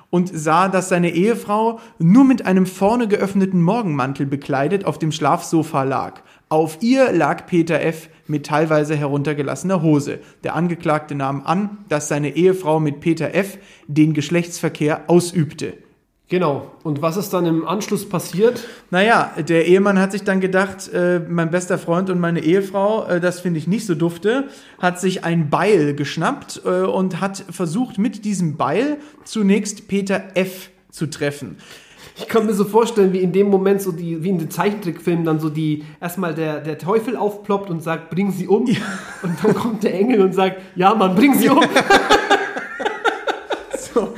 und 0.09 0.29
sah, 0.31 0.69
dass 0.69 0.89
seine 0.89 1.09
Ehefrau 1.09 1.79
nur 1.97 2.23
mit 2.23 2.45
einem 2.45 2.65
vorne 2.65 3.07
geöffneten 3.09 3.61
Morgenmantel 3.61 4.25
bekleidet 4.25 4.85
auf 4.85 4.99
dem 4.99 5.11
Schlafsofa 5.11 5.83
lag. 5.83 6.21
Auf 6.53 6.77
ihr 6.81 7.11
lag 7.11 7.47
Peter 7.47 7.81
F. 7.81 8.09
mit 8.27 8.45
teilweise 8.45 8.95
heruntergelassener 8.95 9.81
Hose. 9.81 10.19
Der 10.43 10.53
Angeklagte 10.53 11.15
nahm 11.15 11.41
an, 11.43 11.79
dass 11.89 12.09
seine 12.09 12.35
Ehefrau 12.35 12.79
mit 12.79 12.99
Peter 12.99 13.33
F. 13.33 13.57
den 13.87 14.13
Geschlechtsverkehr 14.13 15.05
ausübte. 15.07 15.73
Genau. 16.29 16.71
Und 16.83 17.01
was 17.01 17.17
ist 17.17 17.33
dann 17.33 17.47
im 17.47 17.67
Anschluss 17.67 18.07
passiert? 18.07 18.67
Naja, 18.91 19.31
der 19.39 19.65
Ehemann 19.65 19.97
hat 19.97 20.11
sich 20.11 20.25
dann 20.25 20.41
gedacht, 20.41 20.93
äh, 20.93 21.21
mein 21.27 21.49
bester 21.49 21.79
Freund 21.79 22.11
und 22.11 22.19
meine 22.19 22.41
Ehefrau, 22.41 23.07
äh, 23.07 23.19
das 23.19 23.39
finde 23.39 23.57
ich 23.57 23.65
nicht 23.65 23.87
so 23.87 23.95
dufte, 23.95 24.49
hat 24.77 25.01
sich 25.01 25.23
ein 25.23 25.49
Beil 25.49 25.95
geschnappt 25.95 26.61
äh, 26.65 26.81
und 26.81 27.19
hat 27.19 27.43
versucht, 27.49 27.97
mit 27.97 28.25
diesem 28.25 28.57
Beil 28.57 28.97
zunächst 29.23 29.87
Peter 29.87 30.21
F. 30.35 30.69
zu 30.91 31.07
treffen. 31.07 31.57
Ich 32.15 32.28
kann 32.28 32.45
mir 32.45 32.54
so 32.54 32.63
vorstellen, 32.65 33.12
wie 33.12 33.19
in 33.19 33.32
dem 33.32 33.47
Moment 33.47 33.82
so 33.82 33.91
die, 33.91 34.23
wie 34.23 34.30
in 34.30 34.38
den 34.38 34.52
Zeichentrickfilmen 34.52 35.26
dann 35.26 35.39
so 35.39 35.49
die, 35.49 35.84
erstmal 35.99 36.36
der, 36.36 36.60
der 36.62 36.78
Teufel 36.78 37.17
aufploppt 37.17 37.69
und 37.71 37.82
sagt, 37.82 38.10
bring 38.12 38.32
sie 38.32 38.47
um. 38.47 38.65
Und 38.65 39.43
dann 39.43 39.54
kommt 39.56 39.84
der 39.84 39.95
Engel 39.95 40.21
und 40.21 40.34
sagt, 40.34 40.62
ja 40.76 40.93
Mann, 40.93 41.15
bring 41.15 41.34
sie 41.34 41.49
um. 41.49 41.60
So. 43.93 44.13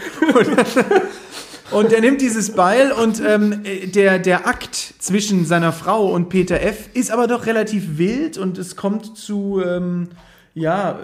Und, 1.71 1.91
er 1.91 1.99
nimmt 2.01 2.21
dieses 2.21 2.51
Beil 2.53 2.91
und 2.91 3.21
ähm, 3.25 3.63
der, 3.93 4.19
der 4.19 4.47
Akt 4.47 4.75
zwischen 4.99 5.45
seiner 5.45 5.73
Frau 5.73 6.13
und 6.13 6.29
Peter 6.29 6.61
F. 6.61 6.89
ist 6.93 7.11
aber 7.11 7.27
doch 7.27 7.45
relativ 7.45 7.97
wild 7.97 8.37
und 8.37 8.57
es 8.57 8.75
kommt 8.77 9.17
zu 9.17 9.61
ähm, 9.65 10.09
ja, 10.53 10.99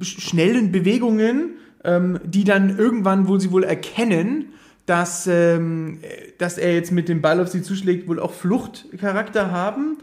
sch- 0.00 0.20
schnellen 0.20 0.72
Bewegungen, 0.72 1.54
ähm, 1.84 2.18
die 2.24 2.44
dann 2.44 2.76
irgendwann 2.78 3.28
wohl 3.28 3.40
sie 3.40 3.52
wohl 3.52 3.64
erkennen, 3.64 4.52
dass, 4.86 5.26
ähm, 5.26 6.00
dass 6.38 6.58
er 6.58 6.74
jetzt 6.74 6.92
mit 6.92 7.08
dem 7.08 7.20
Ball 7.20 7.40
auf 7.40 7.48
sie 7.48 7.62
zuschlägt, 7.62 8.08
wohl 8.08 8.20
auch 8.20 8.32
Fluchtcharakter 8.32 9.50
haben. 9.50 9.98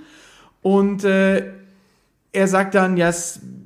Und 0.62 1.04
äh, 1.04 1.44
er 2.32 2.48
sagt 2.48 2.76
dann, 2.76 2.98
ja, 2.98 3.12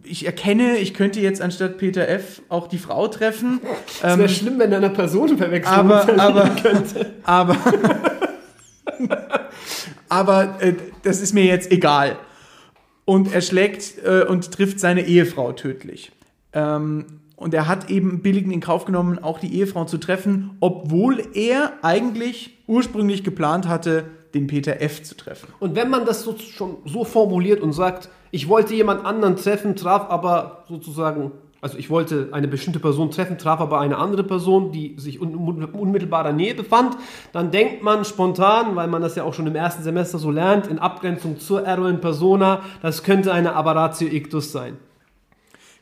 ich 0.04 0.26
erkenne, 0.26 0.78
ich 0.78 0.94
könnte 0.94 1.20
jetzt 1.20 1.42
anstatt 1.42 1.78
Peter 1.78 2.08
F. 2.08 2.42
auch 2.50 2.68
die 2.68 2.78
Frau 2.78 3.08
treffen. 3.08 3.60
Es 4.04 4.18
wäre 4.18 4.30
schlimm, 4.30 4.58
wenn 4.58 4.72
er 4.72 4.80
eine 4.80 4.90
Personenverwechslung 4.90 5.76
aber, 5.76 6.02
unterliegen 6.02 6.22
aber, 6.22 6.50
könnte. 6.62 7.14
aber, 7.24 7.58
aber 10.10 10.58
äh, 10.62 10.74
das 11.04 11.22
ist 11.22 11.34
mir 11.34 11.46
jetzt 11.46 11.72
egal. 11.72 12.18
Und 13.06 13.34
er 13.34 13.42
schlägt 13.42 14.04
äh, 14.04 14.24
und 14.24 14.52
trifft 14.52 14.80
seine 14.80 15.06
Ehefrau 15.06 15.54
tödlich. 15.54 16.12
Ähm, 16.54 17.21
und 17.42 17.56
er 17.56 17.68
hat 17.68 17.90
eben 17.90 18.22
billigend 18.22 18.54
in 18.54 18.60
Kauf 18.60 18.86
genommen, 18.86 19.18
auch 19.18 19.40
die 19.40 19.56
Ehefrau 19.56 19.86
zu 19.86 19.98
treffen, 19.98 20.52
obwohl 20.60 21.24
er 21.34 21.74
eigentlich 21.82 22.52
ursprünglich 22.68 23.24
geplant 23.24 23.68
hatte, 23.68 24.06
den 24.36 24.46
Peter 24.46 24.80
F. 24.80 25.02
zu 25.02 25.16
treffen. 25.18 25.48
Und 25.60 25.76
wenn 25.76 25.90
man 25.90 26.06
das 26.06 26.24
so, 26.24 26.38
schon 26.38 26.78
so 26.86 27.04
formuliert 27.04 27.60
und 27.60 27.74
sagt, 27.74 28.10
ich 28.30 28.48
wollte 28.48 28.76
jemand 28.76 29.06
anderen 29.06 29.38
treffen, 29.38 29.76
traf 29.76 30.10
aber 30.10 30.66
sozusagen, 30.70 31.32
also 31.62 31.80
ich 31.80 31.90
wollte 31.90 32.30
eine 32.32 32.48
bestimmte 32.48 32.80
Person 32.80 33.10
treffen, 33.10 33.40
traf 33.40 33.60
aber 33.60 33.80
eine 33.80 33.98
andere 33.98 34.24
Person, 34.24 34.72
die 34.72 34.96
sich 35.00 35.20
un 35.20 35.34
unmittelbarer 35.34 36.34
Nähe 36.34 36.54
befand, 36.54 36.96
dann 37.34 37.50
denkt 37.50 37.82
man 37.82 38.06
spontan, 38.06 38.76
weil 38.76 38.88
man 38.88 39.02
das 39.02 39.16
ja 39.16 39.24
auch 39.24 39.34
schon 39.34 39.48
im 39.48 39.56
ersten 39.56 39.82
Semester 39.82 40.20
so 40.20 40.30
lernt, 40.30 40.68
in 40.68 40.78
Abgrenzung 40.78 41.40
zur 41.40 41.66
Error 41.66 41.90
in 41.90 42.02
Persona, 42.02 42.62
das 42.84 43.02
könnte 43.02 43.34
eine 43.34 43.56
Aberratio 43.56 44.08
Ictus 44.08 44.52
sein. 44.52 44.78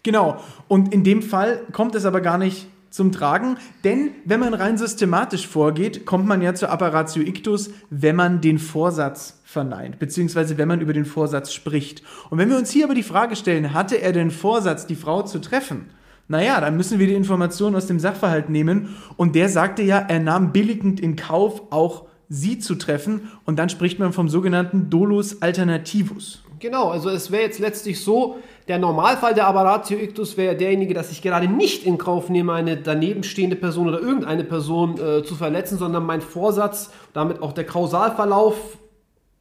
Genau. 0.03 0.41
Und 0.67 0.93
in 0.93 1.03
dem 1.03 1.21
Fall 1.21 1.61
kommt 1.71 1.95
es 1.95 2.05
aber 2.05 2.21
gar 2.21 2.37
nicht 2.37 2.67
zum 2.89 3.11
Tragen, 3.11 3.57
denn 3.83 4.11
wenn 4.25 4.39
man 4.39 4.53
rein 4.53 4.77
systematisch 4.77 5.47
vorgeht, 5.47 6.05
kommt 6.05 6.25
man 6.25 6.41
ja 6.41 6.55
zur 6.55 6.71
Apparatio 6.71 7.21
Ictus, 7.21 7.69
wenn 7.89 8.15
man 8.15 8.41
den 8.41 8.57
Vorsatz 8.57 9.39
verneint, 9.43 9.99
beziehungsweise 9.99 10.57
wenn 10.57 10.67
man 10.67 10.81
über 10.81 10.93
den 10.93 11.05
Vorsatz 11.05 11.53
spricht. 11.53 12.03
Und 12.29 12.39
wenn 12.39 12.49
wir 12.49 12.57
uns 12.57 12.71
hier 12.71 12.85
aber 12.85 12.95
die 12.95 13.03
Frage 13.03 13.35
stellen, 13.35 13.73
hatte 13.73 14.01
er 14.01 14.11
den 14.11 14.31
Vorsatz, 14.31 14.87
die 14.87 14.95
Frau 14.95 15.21
zu 15.21 15.39
treffen? 15.39 15.91
Naja, 16.27 16.61
dann 16.61 16.77
müssen 16.77 16.99
wir 16.99 17.07
die 17.07 17.13
Informationen 17.13 17.75
aus 17.75 17.87
dem 17.87 17.99
Sachverhalt 17.99 18.49
nehmen 18.49 18.95
und 19.17 19.35
der 19.35 19.49
sagte 19.49 19.81
ja, 19.81 19.97
er 19.97 20.19
nahm 20.19 20.51
billigend 20.51 20.99
in 20.99 21.15
Kauf, 21.15 21.63
auch 21.71 22.05
sie 22.29 22.59
zu 22.59 22.75
treffen 22.75 23.29
und 23.45 23.57
dann 23.57 23.69
spricht 23.69 23.97
man 23.97 24.13
vom 24.13 24.29
sogenannten 24.29 24.91
Dolus 24.91 25.41
Alternativus. 25.41 26.43
Genau, 26.59 26.89
also 26.89 27.09
es 27.09 27.31
wäre 27.31 27.43
jetzt 27.43 27.59
letztlich 27.59 28.01
so, 28.01 28.37
der 28.69 28.77
Normalfall 28.77 29.33
der 29.33 29.47
Aberratio 29.47 29.97
Ictus 29.97 30.37
wäre 30.37 30.55
derjenige, 30.55 30.93
dass 30.93 31.11
ich 31.11 31.23
gerade 31.23 31.47
nicht 31.47 31.85
in 31.85 31.97
Kauf 31.97 32.29
nehme, 32.29 32.53
eine 32.53 32.77
daneben 32.77 33.23
stehende 33.23 33.55
Person 33.55 33.87
oder 33.87 33.99
irgendeine 33.99 34.43
Person 34.43 34.99
äh, 34.99 35.23
zu 35.23 35.33
verletzen, 35.33 35.79
sondern 35.79 36.05
mein 36.05 36.21
Vorsatz, 36.21 36.91
damit 37.11 37.41
auch 37.41 37.51
der 37.51 37.65
Kausalverlauf 37.65 38.77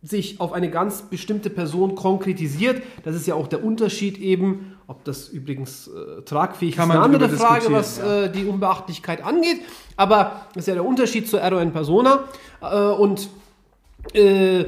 sich 0.00 0.40
auf 0.40 0.52
eine 0.52 0.70
ganz 0.70 1.02
bestimmte 1.02 1.50
Person 1.50 1.94
konkretisiert. 1.94 2.82
Das 3.04 3.14
ist 3.14 3.26
ja 3.26 3.34
auch 3.34 3.48
der 3.48 3.62
Unterschied 3.62 4.16
eben, 4.16 4.78
ob 4.86 5.04
das 5.04 5.28
übrigens 5.28 5.88
äh, 5.88 6.22
tragfähig 6.22 6.76
Kann 6.76 6.88
ist, 6.88 6.96
eine 6.96 7.04
andere 7.04 7.28
Frage, 7.28 7.70
was 7.70 7.98
ja. 7.98 8.22
äh, 8.22 8.32
die 8.32 8.46
Unbeachtlichkeit 8.46 9.22
angeht. 9.22 9.60
Aber 9.96 10.46
das 10.54 10.62
ist 10.62 10.68
ja 10.68 10.74
der 10.74 10.86
Unterschied 10.86 11.28
zur 11.28 11.42
in 11.42 11.72
Persona. 11.72 12.24
Äh, 12.62 12.76
und 12.76 13.28
äh, 14.14 14.64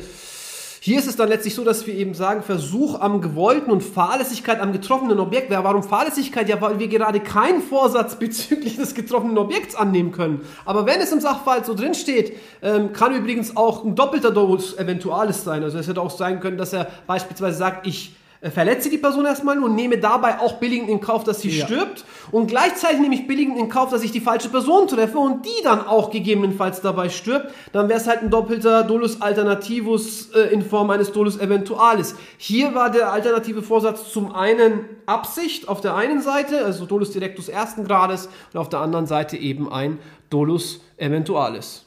hier 0.82 0.98
ist 0.98 1.06
es 1.06 1.16
dann 1.16 1.28
letztlich 1.28 1.54
so, 1.54 1.62
dass 1.62 1.86
wir 1.86 1.92
eben 1.92 2.14
sagen, 2.14 2.42
Versuch 2.42 2.98
am 3.00 3.20
gewollten 3.20 3.70
und 3.70 3.82
Fahrlässigkeit 3.82 4.62
am 4.62 4.72
getroffenen 4.72 5.20
Objekt. 5.20 5.52
Ja, 5.52 5.62
warum 5.62 5.82
Fahrlässigkeit? 5.82 6.48
Ja, 6.48 6.58
weil 6.62 6.78
wir 6.78 6.88
gerade 6.88 7.20
keinen 7.20 7.60
Vorsatz 7.60 8.14
bezüglich 8.18 8.76
des 8.76 8.94
getroffenen 8.94 9.36
Objekts 9.36 9.74
annehmen 9.74 10.10
können. 10.10 10.40
Aber 10.64 10.86
wenn 10.86 10.98
es 11.00 11.12
im 11.12 11.20
Sachverhalt 11.20 11.66
so 11.66 11.74
drin 11.74 11.92
steht, 11.92 12.34
ähm, 12.62 12.94
kann 12.94 13.14
übrigens 13.14 13.58
auch 13.58 13.84
ein 13.84 13.94
doppelter 13.94 14.30
Dolus 14.30 14.76
Eventualis 14.78 15.44
sein. 15.44 15.62
Also 15.62 15.76
es 15.76 15.86
hätte 15.86 16.00
auch 16.00 16.10
sein 16.10 16.40
können, 16.40 16.56
dass 16.56 16.72
er 16.72 16.86
beispielsweise 17.06 17.58
sagt, 17.58 17.86
ich 17.86 18.14
verletze 18.42 18.88
die 18.88 18.96
Person 18.96 19.26
erstmal 19.26 19.62
und 19.62 19.74
nehme 19.74 19.98
dabei 19.98 20.38
auch 20.40 20.54
billigend 20.54 20.88
in 20.88 21.00
Kauf, 21.00 21.24
dass 21.24 21.42
sie 21.42 21.50
Ja. 21.50 21.66
stirbt. 21.66 22.04
Und 22.30 22.46
gleichzeitig 22.46 22.98
nehme 23.00 23.14
ich 23.14 23.26
billigend 23.26 23.58
in 23.58 23.68
Kauf, 23.68 23.90
dass 23.90 24.02
ich 24.02 24.12
die 24.12 24.20
falsche 24.20 24.48
Person 24.48 24.88
treffe 24.88 25.18
und 25.18 25.44
die 25.44 25.62
dann 25.62 25.86
auch 25.86 26.10
gegebenenfalls 26.10 26.80
dabei 26.80 27.10
stirbt. 27.10 27.52
Dann 27.72 27.90
wäre 27.90 28.00
es 28.00 28.06
halt 28.06 28.22
ein 28.22 28.30
doppelter 28.30 28.82
Dolus 28.82 29.20
Alternativus 29.20 30.30
äh, 30.30 30.52
in 30.54 30.62
Form 30.62 30.88
eines 30.88 31.12
Dolus 31.12 31.38
Eventualis. 31.38 32.14
Hier 32.38 32.74
war 32.74 32.90
der 32.90 33.12
alternative 33.12 33.62
Vorsatz 33.62 34.10
zum 34.10 34.34
einen 34.34 34.84
Absicht 35.04 35.68
auf 35.68 35.82
der 35.82 35.94
einen 35.96 36.22
Seite, 36.22 36.64
also 36.64 36.86
Dolus 36.86 37.10
Directus 37.10 37.48
ersten 37.50 37.84
Grades, 37.84 38.30
und 38.54 38.58
auf 38.60 38.70
der 38.70 38.80
anderen 38.80 39.06
Seite 39.06 39.36
eben 39.36 39.70
ein 39.70 39.98
Dolus 40.30 40.80
Eventualis. 40.96 41.84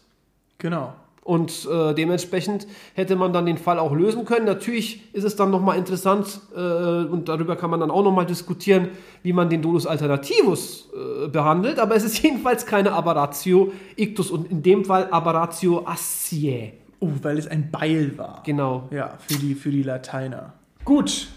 Genau. 0.60 0.94
Und 1.24 1.68
äh, 1.72 1.94
dementsprechend 1.94 2.68
hätte 2.96 3.16
man 3.16 3.32
dann 3.32 3.46
den 3.46 3.58
Fall 3.58 3.80
auch 3.80 3.94
lösen 3.94 4.26
können. 4.26 4.46
Natürlich 4.46 5.14
ist 5.14 5.24
es 5.24 5.38
dann 5.38 5.52
nochmal 5.52 5.78
interessant 5.78 6.42
äh, 6.54 6.60
und 6.60 7.30
darüber 7.30 7.56
kann 7.56 7.70
man 7.70 7.80
dann 7.80 7.92
auch 7.92 8.04
nochmal 8.04 8.26
diskutieren, 8.26 8.90
wie 9.22 9.32
man 9.32 9.50
den 9.50 9.62
Dolus 9.62 9.88
Alternativus 9.88 10.90
äh, 10.94 11.30
behandelt. 11.30 11.80
Aber 11.80 11.96
es 11.96 12.04
ist 12.04 12.18
jedenfalls 12.24 12.66
keine 12.66 12.92
Aberratio 12.92 13.72
Ictus 13.96 14.32
und 14.32 14.52
in 14.52 14.64
dem 14.64 14.84
Fall 14.84 15.08
Aberratio 15.12 15.88
Asciae. 15.88 16.74
Oh, 17.00 17.10
weil 17.22 17.38
es 17.38 17.48
ein 17.48 17.72
Beil 17.72 18.18
war. 18.18 18.44
Genau. 18.46 18.88
Ja, 18.92 19.18
für 19.26 19.36
die, 19.36 19.56
für 19.56 19.72
die 19.72 19.84
Lateiner. 19.84 20.54
Gut. 20.84 21.30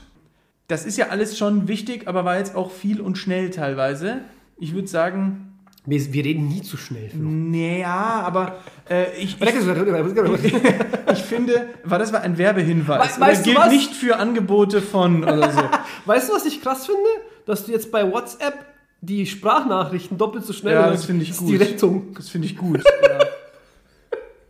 Das 0.69 0.85
ist 0.85 0.97
ja 0.99 1.09
alles 1.11 1.39
schon 1.39 1.69
wichtig, 1.69 2.09
aber 2.09 2.25
war 2.25 2.39
jetzt 2.39 2.57
auch 2.57 2.73
viel 2.73 3.01
und 3.01 3.19
schnell 3.19 3.51
teilweise. 3.51 4.23
Ich 4.59 4.75
würde 4.75 4.89
sagen, 4.89 5.46
Wir, 5.87 6.13
wir 6.13 6.25
reden 6.25 6.49
nie 6.49 6.63
zu 6.63 6.77
schnell. 6.77 7.09
Flo. 7.11 7.21
naja, 7.23 7.95
aber 8.27 8.59
äh, 8.91 9.17
ich, 9.19 9.37
ich, 9.41 9.55
ich 11.13 11.23
finde, 11.23 11.69
war 11.85 11.99
das 11.99 12.13
war 12.13 12.23
ein 12.23 12.37
Werbehinweis. 12.39 13.17
We- 13.17 13.21
weißt 13.21 13.45
gilt 13.45 13.57
was? 13.57 13.71
nicht 13.71 13.95
für 13.95 14.17
Angebote 14.17 14.83
von 14.83 15.23
oder 15.23 15.51
so. 15.53 15.61
weißt 16.07 16.29
du, 16.29 16.35
was 16.35 16.45
ich 16.45 16.61
krass 16.61 16.87
finde? 16.87 17.09
Dass 17.47 17.65
du 17.65 17.73
jetzt 17.73 17.93
bei 17.93 18.11
WhatsApp 18.11 18.55
die 19.01 19.27
Sprachnachrichten 19.27 20.19
doppelt 20.19 20.45
so 20.45 20.53
schnell 20.53 20.75
Ja, 20.75 20.91
das 20.91 21.05
finde 21.05 21.23
ich 21.23 21.37
gut. 21.37 21.49
die 21.49 21.57
Rettung. 21.57 22.15
Das 22.17 22.29
finde 22.29 22.47
ich 22.49 22.57
gut. 22.57 22.83
Ja. 23.03 23.19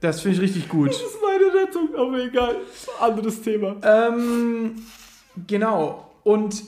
Das 0.01 0.21
finde 0.21 0.37
ich 0.37 0.43
richtig 0.43 0.69
gut. 0.69 0.89
Das 0.91 0.97
ist 0.97 1.17
meine 1.23 1.63
Rettung, 1.63 1.89
aber 1.97 2.19
egal. 2.25 2.57
Anderes 3.01 3.43
Thema. 3.43 3.77
Ähm, 3.83 4.77
genau. 5.47 6.11
Und 6.23 6.63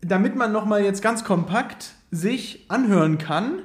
damit 0.00 0.36
man 0.36 0.52
nochmal 0.52 0.82
jetzt 0.84 1.02
ganz 1.02 1.24
kompakt 1.24 1.90
sich 2.10 2.64
anhören 2.68 3.18
kann, 3.18 3.58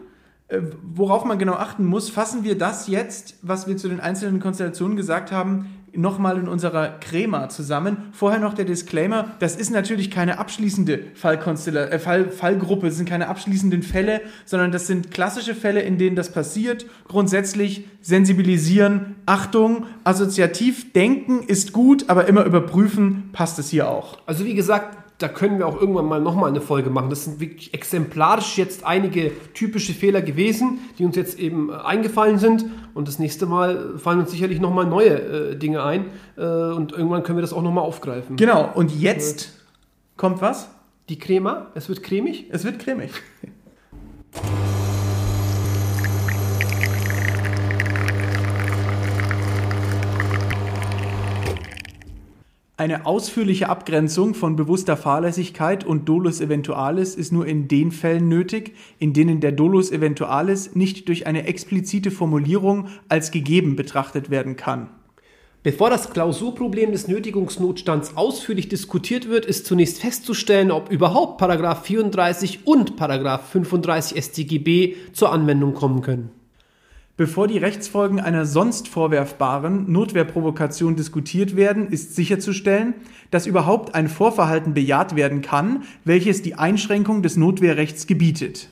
worauf 0.83 1.25
man 1.25 1.39
genau 1.39 1.53
achten 1.53 1.85
muss, 1.85 2.09
fassen 2.09 2.43
wir 2.43 2.57
das 2.57 2.87
jetzt, 2.87 3.35
was 3.41 3.67
wir 3.67 3.77
zu 3.77 3.87
den 3.87 3.99
einzelnen 3.99 4.39
Konstellationen 4.39 4.97
gesagt 4.97 5.31
haben, 5.31 5.67
nochmal 5.93 6.37
in 6.37 6.47
unserer 6.47 6.99
Crema 6.99 7.49
zusammen. 7.49 7.97
Vorher 8.13 8.39
noch 8.39 8.53
der 8.53 8.65
Disclaimer, 8.65 9.31
das 9.39 9.55
ist 9.55 9.71
natürlich 9.71 10.11
keine 10.11 10.39
abschließende 10.39 10.99
Fallkonstella 11.15 11.85
äh, 11.85 11.99
Fall, 11.99 12.29
Fallgruppe, 12.29 12.87
es 12.87 12.97
sind 12.97 13.09
keine 13.09 13.27
abschließenden 13.27 13.83
Fälle, 13.83 14.21
sondern 14.45 14.71
das 14.71 14.87
sind 14.87 15.11
klassische 15.11 15.55
Fälle, 15.55 15.81
in 15.81 15.97
denen 15.97 16.15
das 16.15 16.31
passiert. 16.31 16.85
Grundsätzlich 17.07 17.87
sensibilisieren, 18.01 19.15
Achtung, 19.25 19.85
assoziativ 20.03 20.93
denken 20.93 21.43
ist 21.43 21.73
gut, 21.73 22.09
aber 22.09 22.27
immer 22.27 22.45
überprüfen, 22.45 23.29
passt 23.33 23.59
es 23.59 23.69
hier 23.69 23.89
auch. 23.89 24.17
Also 24.25 24.45
wie 24.45 24.55
gesagt, 24.55 24.97
da 25.21 25.27
können 25.27 25.59
wir 25.59 25.67
auch 25.67 25.79
irgendwann 25.79 26.05
mal 26.05 26.19
nochmal 26.19 26.49
eine 26.49 26.61
Folge 26.61 26.89
machen. 26.89 27.09
Das 27.09 27.25
sind 27.25 27.39
wirklich 27.39 27.73
exemplarisch 27.73 28.57
jetzt 28.57 28.85
einige 28.85 29.31
typische 29.53 29.93
Fehler 29.93 30.21
gewesen, 30.21 30.79
die 30.97 31.05
uns 31.05 31.15
jetzt 31.15 31.39
eben 31.39 31.69
äh, 31.69 31.73
eingefallen 31.73 32.39
sind. 32.39 32.65
Und 32.93 33.07
das 33.07 33.19
nächste 33.19 33.45
Mal 33.45 33.97
fallen 33.97 34.19
uns 34.19 34.31
sicherlich 34.31 34.59
nochmal 34.59 34.85
neue 34.85 35.51
äh, 35.51 35.55
Dinge 35.55 35.83
ein. 35.83 36.05
Äh, 36.37 36.43
und 36.43 36.91
irgendwann 36.91 37.23
können 37.23 37.37
wir 37.37 37.41
das 37.41 37.53
auch 37.53 37.61
nochmal 37.61 37.83
aufgreifen. 37.83 38.35
Genau, 38.35 38.69
und 38.73 38.91
jetzt 38.99 39.53
kommt 40.17 40.41
was? 40.41 40.69
Die 41.09 41.19
Crema, 41.19 41.67
es 41.75 41.89
wird 41.89 42.03
cremig. 42.03 42.45
Es 42.51 42.63
wird 42.63 42.79
cremig. 42.79 43.11
Eine 52.81 53.05
ausführliche 53.05 53.69
Abgrenzung 53.69 54.33
von 54.33 54.55
bewusster 54.55 54.97
Fahrlässigkeit 54.97 55.83
und 55.83 56.09
Dolus 56.09 56.41
eventualis 56.41 57.13
ist 57.13 57.31
nur 57.31 57.45
in 57.45 57.67
den 57.67 57.91
Fällen 57.91 58.27
nötig, 58.27 58.73
in 58.97 59.13
denen 59.13 59.39
der 59.39 59.51
Dolus 59.51 59.91
eventualis 59.91 60.73
nicht 60.73 61.07
durch 61.07 61.27
eine 61.27 61.45
explizite 61.45 62.09
Formulierung 62.09 62.87
als 63.07 63.29
gegeben 63.29 63.75
betrachtet 63.75 64.31
werden 64.31 64.55
kann. 64.55 64.89
Bevor 65.61 65.91
das 65.91 66.09
Klausurproblem 66.09 66.91
des 66.91 67.07
Nötigungsnotstands 67.07 68.17
ausführlich 68.17 68.67
diskutiert 68.67 69.29
wird, 69.29 69.45
ist 69.45 69.67
zunächst 69.67 70.01
festzustellen, 70.01 70.71
ob 70.71 70.91
überhaupt 70.91 71.37
Paragraph 71.37 71.85
34 71.85 72.65
und 72.65 72.95
Paragraph 72.95 73.47
35 73.51 74.17
StGB 74.23 74.95
zur 75.13 75.31
Anwendung 75.31 75.75
kommen 75.75 76.01
können. 76.01 76.40
Bevor 77.21 77.45
die 77.45 77.59
Rechtsfolgen 77.59 78.19
einer 78.19 78.47
sonst 78.47 78.87
vorwerfbaren 78.87 79.91
Notwehrprovokation 79.91 80.95
diskutiert 80.95 81.55
werden, 81.55 81.87
ist 81.87 82.15
sicherzustellen, 82.15 82.95
dass 83.29 83.45
überhaupt 83.45 83.93
ein 83.93 84.07
Vorverhalten 84.07 84.73
bejaht 84.73 85.15
werden 85.15 85.43
kann, 85.43 85.83
welches 86.03 86.41
die 86.41 86.55
Einschränkung 86.55 87.21
des 87.21 87.37
Notwehrrechts 87.37 88.07
gebietet. 88.07 88.69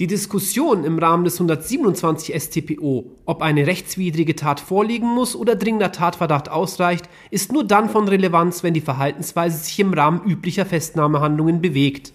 Die 0.00 0.08
Diskussion 0.08 0.82
im 0.82 0.98
Rahmen 0.98 1.22
des 1.22 1.34
127 1.34 2.34
StPO, 2.34 3.12
ob 3.26 3.42
eine 3.42 3.68
rechtswidrige 3.68 4.34
Tat 4.34 4.58
vorliegen 4.58 5.06
muss 5.06 5.36
oder 5.36 5.54
dringender 5.54 5.92
Tatverdacht 5.92 6.48
ausreicht, 6.48 7.08
ist 7.30 7.52
nur 7.52 7.62
dann 7.62 7.88
von 7.88 8.08
Relevanz, 8.08 8.64
wenn 8.64 8.74
die 8.74 8.80
Verhaltensweise 8.80 9.58
sich 9.58 9.78
im 9.78 9.94
Rahmen 9.94 10.28
üblicher 10.28 10.66
Festnahmehandlungen 10.66 11.60
bewegt. 11.60 12.12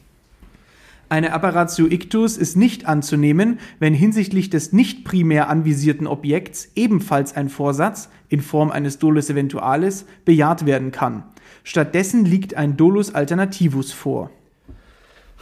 Eine 1.10 1.34
Apparatio 1.34 1.88
ictus 1.88 2.38
ist 2.38 2.56
nicht 2.56 2.86
anzunehmen, 2.86 3.60
wenn 3.80 3.96
hinsichtlich 3.96 4.52
des 4.52 4.74
nicht 4.74 5.04
primär 5.04 5.50
anvisierten 5.50 6.06
Objekts 6.06 6.70
ebenfalls 6.76 7.36
ein 7.36 7.50
Vorsatz 7.50 8.10
in 8.30 8.42
Form 8.42 8.70
eines 8.70 9.00
Dolus 9.00 9.32
eventualis 9.32 10.06
bejaht 10.24 10.68
werden 10.68 10.92
kann. 10.92 11.24
Stattdessen 11.64 12.26
liegt 12.26 12.54
ein 12.54 12.78
Dolus 12.78 13.16
alternativus 13.16 13.92
vor. 13.92 14.30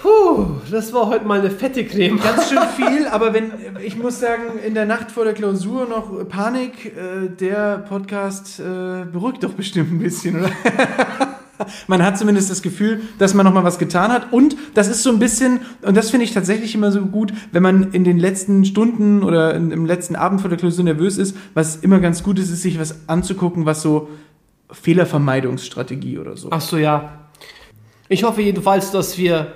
Puh, 0.01 0.45
das 0.71 0.93
war 0.93 1.07
heute 1.07 1.25
mal 1.25 1.39
eine 1.39 1.51
fette 1.51 1.83
Creme. 1.83 2.17
Ganz 2.17 2.49
schön 2.49 2.59
viel, 2.77 3.05
aber 3.07 3.33
wenn 3.33 3.51
ich 3.83 3.97
muss 3.97 4.21
sagen, 4.21 4.43
in 4.65 4.73
der 4.73 4.85
Nacht 4.85 5.11
vor 5.11 5.25
der 5.25 5.33
Klausur 5.33 5.85
noch 5.85 6.29
Panik, 6.29 6.85
äh, 6.85 7.27
der 7.27 7.79
Podcast 7.79 8.61
äh, 8.61 9.03
beruhigt 9.11 9.43
doch 9.43 9.53
bestimmt 9.53 9.91
ein 9.91 9.99
bisschen, 9.99 10.39
oder? 10.39 10.51
man 11.87 12.03
hat 12.03 12.17
zumindest 12.17 12.49
das 12.49 12.61
Gefühl, 12.61 13.01
dass 13.17 13.33
man 13.33 13.45
noch 13.45 13.53
mal 13.53 13.63
was 13.63 13.79
getan 13.79 14.11
hat 14.11 14.31
und 14.33 14.55
das 14.73 14.87
ist 14.87 15.03
so 15.03 15.09
ein 15.09 15.19
bisschen 15.19 15.61
und 15.81 15.95
das 15.95 16.09
finde 16.11 16.25
ich 16.25 16.33
tatsächlich 16.33 16.75
immer 16.75 16.91
so 16.91 17.01
gut, 17.01 17.33
wenn 17.51 17.63
man 17.63 17.91
in 17.91 18.03
den 18.03 18.19
letzten 18.19 18.65
Stunden 18.65 19.23
oder 19.23 19.53
in, 19.55 19.71
im 19.71 19.85
letzten 19.85 20.15
Abend 20.15 20.41
vor 20.41 20.49
der 20.49 20.57
Klausur 20.57 20.83
nervös 20.83 21.17
ist, 21.17 21.35
was 21.53 21.77
immer 21.77 21.99
ganz 21.99 22.23
gut 22.23 22.39
ist, 22.39 22.49
ist 22.49 22.61
sich 22.61 22.79
was 22.79 23.07
anzugucken, 23.07 23.65
was 23.65 23.81
so 23.81 24.09
Fehlervermeidungsstrategie 24.71 26.17
oder 26.19 26.35
so. 26.35 26.49
Ach 26.51 26.61
so, 26.61 26.77
ja. 26.77 27.29
Ich 28.09 28.23
hoffe 28.23 28.41
jedenfalls, 28.41 28.91
dass 28.91 29.17
wir 29.17 29.53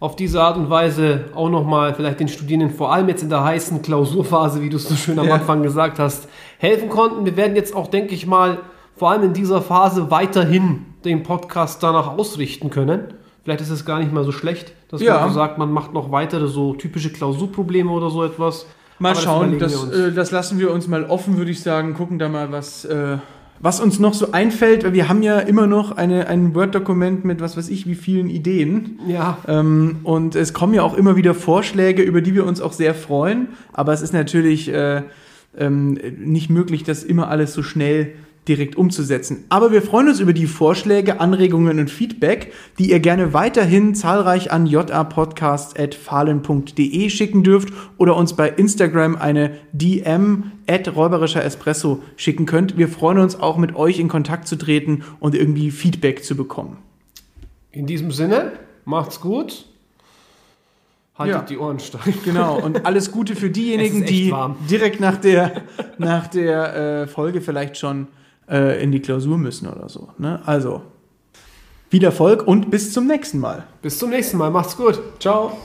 auf 0.00 0.14
diese 0.16 0.40
Art 0.40 0.56
und 0.56 0.70
Weise 0.70 1.24
auch 1.34 1.48
nochmal 1.48 1.94
vielleicht 1.94 2.20
den 2.20 2.28
Studierenden, 2.28 2.70
vor 2.70 2.92
allem 2.92 3.08
jetzt 3.08 3.22
in 3.22 3.30
der 3.30 3.42
heißen 3.42 3.82
Klausurphase, 3.82 4.62
wie 4.62 4.68
du 4.68 4.76
es 4.76 4.88
so 4.88 4.94
schön 4.94 5.18
am 5.18 5.26
Ja. 5.26 5.34
Anfang 5.34 5.62
gesagt 5.62 5.98
hast, 5.98 6.28
helfen 6.58 6.88
konnten. 6.88 7.24
Wir 7.24 7.36
werden 7.36 7.56
jetzt 7.56 7.74
auch, 7.74 7.88
denke 7.88 8.14
ich 8.14 8.26
mal, 8.26 8.58
vor 8.96 9.10
allem 9.10 9.24
in 9.24 9.32
dieser 9.32 9.60
Phase 9.60 10.10
weiterhin 10.10 10.86
den 11.04 11.22
Podcast 11.22 11.82
danach 11.82 12.08
ausrichten 12.08 12.70
können. 12.70 13.14
Vielleicht 13.44 13.60
ist 13.62 13.70
es 13.70 13.84
gar 13.84 13.98
nicht 13.98 14.12
mal 14.12 14.24
so 14.24 14.32
schlecht, 14.32 14.72
dass 14.90 15.00
Ja. 15.00 15.20
man 15.20 15.28
so 15.30 15.34
sagt, 15.36 15.58
man 15.58 15.72
macht 15.72 15.92
noch 15.94 16.10
weitere 16.12 16.48
so 16.48 16.74
typische 16.74 17.10
Klausurprobleme 17.10 17.90
oder 17.90 18.10
so 18.10 18.24
etwas. 18.24 18.66
Mal 18.98 19.10
Aber 19.10 19.14
das 19.14 19.24
schauen, 19.24 19.58
das, 19.58 19.76
uns. 19.76 19.92
äh, 19.92 20.12
das 20.12 20.30
lassen 20.32 20.58
wir 20.58 20.72
uns 20.72 20.88
mal 20.88 21.04
offen, 21.04 21.36
würde 21.38 21.50
ich 21.52 21.60
sagen. 21.62 21.94
Gucken 21.94 22.18
da 22.18 22.28
mal, 22.28 22.50
was, 22.50 22.84
äh, 22.84 23.18
was 23.60 23.80
uns 23.80 23.98
noch 24.00 24.12
so 24.12 24.32
einfällt. 24.32 24.84
Weil 24.84 24.92
Wir 24.92 25.08
haben 25.08 25.22
ja 25.22 25.38
immer 25.38 25.66
noch 25.68 25.92
eine, 25.96 26.26
ein 26.26 26.54
Word-Dokument 26.54 27.24
mit 27.24 27.40
was 27.40 27.56
weiß 27.56 27.68
ich, 27.70 27.86
wie 27.86 27.94
vielen 27.94 28.28
Ideen. 28.28 28.98
Ja, 29.06 29.38
Ähm, 29.46 30.00
und 30.02 30.34
es 30.34 30.52
kommen 30.52 30.74
ja 30.74 30.82
auch 30.82 30.94
immer 30.96 31.14
wieder 31.16 31.32
Vorschläge, 31.34 32.02
über 32.02 32.20
die 32.20 32.34
wir 32.34 32.44
uns 32.44 32.60
auch 32.60 32.72
sehr 32.72 32.92
freuen. 32.94 33.48
Aber 33.72 33.92
es 33.92 34.02
ist 34.02 34.12
natürlich 34.12 34.68
äh, 34.72 35.02
ähm, 35.56 35.98
nicht 36.18 36.50
möglich, 36.50 36.82
das 36.82 37.04
immer 37.04 37.28
alles 37.28 37.54
so 37.54 37.62
schnell 37.62 38.14
direkt 38.48 38.76
umzusetzen. 38.76 39.44
Aber 39.50 39.70
wir 39.72 39.82
freuen 39.82 40.08
uns 40.08 40.20
über 40.20 40.32
die 40.32 40.46
Vorschläge, 40.46 41.20
Anregungen 41.20 41.78
und 41.78 41.90
Feedback, 41.90 42.52
die 42.78 42.90
ihr 42.90 43.00
gerne 43.00 43.34
weiterhin 43.34 43.94
zahlreich 43.94 44.50
an 44.50 44.66
japodcast.fahlen.de 44.66 47.10
schicken 47.10 47.42
dürft 47.42 47.72
oder 47.96 48.16
uns 48.16 48.34
bei 48.34 48.48
Instagram 48.48 49.16
eine 49.16 49.52
DM 49.72 50.52
at 50.66 50.94
räuberischer 50.94 51.44
Espresso 51.44 52.02
schicken 52.16 52.46
könnt. 52.46 52.76
Wir 52.76 52.88
freuen 52.88 53.18
uns 53.18 53.38
auch 53.38 53.56
mit 53.58 53.74
euch 53.76 53.98
in 53.98 54.08
Kontakt 54.08 54.48
zu 54.48 54.56
treten 54.56 55.02
und 55.20 55.34
irgendwie 55.34 55.70
Feedback 55.70 56.24
zu 56.24 56.36
bekommen. 56.36 56.78
in 57.70 57.86
diesem 57.86 58.10
Sinne, 58.10 58.52
macht's 58.84 59.20
gut. 59.20 59.66
Haltet 61.16 61.34
Ja. 61.36 61.42
die 61.42 61.58
Ohren 61.58 61.78
steif. 61.80 62.24
Genau, 62.24 62.58
und 62.60 62.84
alles 62.86 63.10
Gute 63.12 63.34
für 63.36 63.50
diejenigen, 63.50 64.04
die 64.04 64.30
warm. 64.30 64.56
direkt 64.70 65.00
nach 65.00 65.16
der, 65.16 65.62
nach 65.98 66.28
der 66.28 67.02
äh, 67.02 67.06
Folge 67.08 67.40
vielleicht 67.40 67.76
schon 67.76 68.06
äh, 68.50 68.82
in 68.82 68.92
die 68.92 69.00
Klausur 69.00 69.38
müssen 69.38 69.68
oder 69.68 69.88
so. 69.88 70.08
Ne? 70.18 70.40
Also, 70.46 70.82
Viel 71.90 72.04
Erfolg 72.04 72.46
und 72.46 72.70
bis 72.70 72.92
zum 72.92 73.06
nächsten 73.06 73.38
Mal. 73.38 73.64
Bis 73.80 73.98
zum 73.98 74.10
nächsten 74.10 74.36
Mal. 74.36 74.50
Macht's 74.50 74.76
gut. 74.76 75.00
Ciao. 75.18 75.56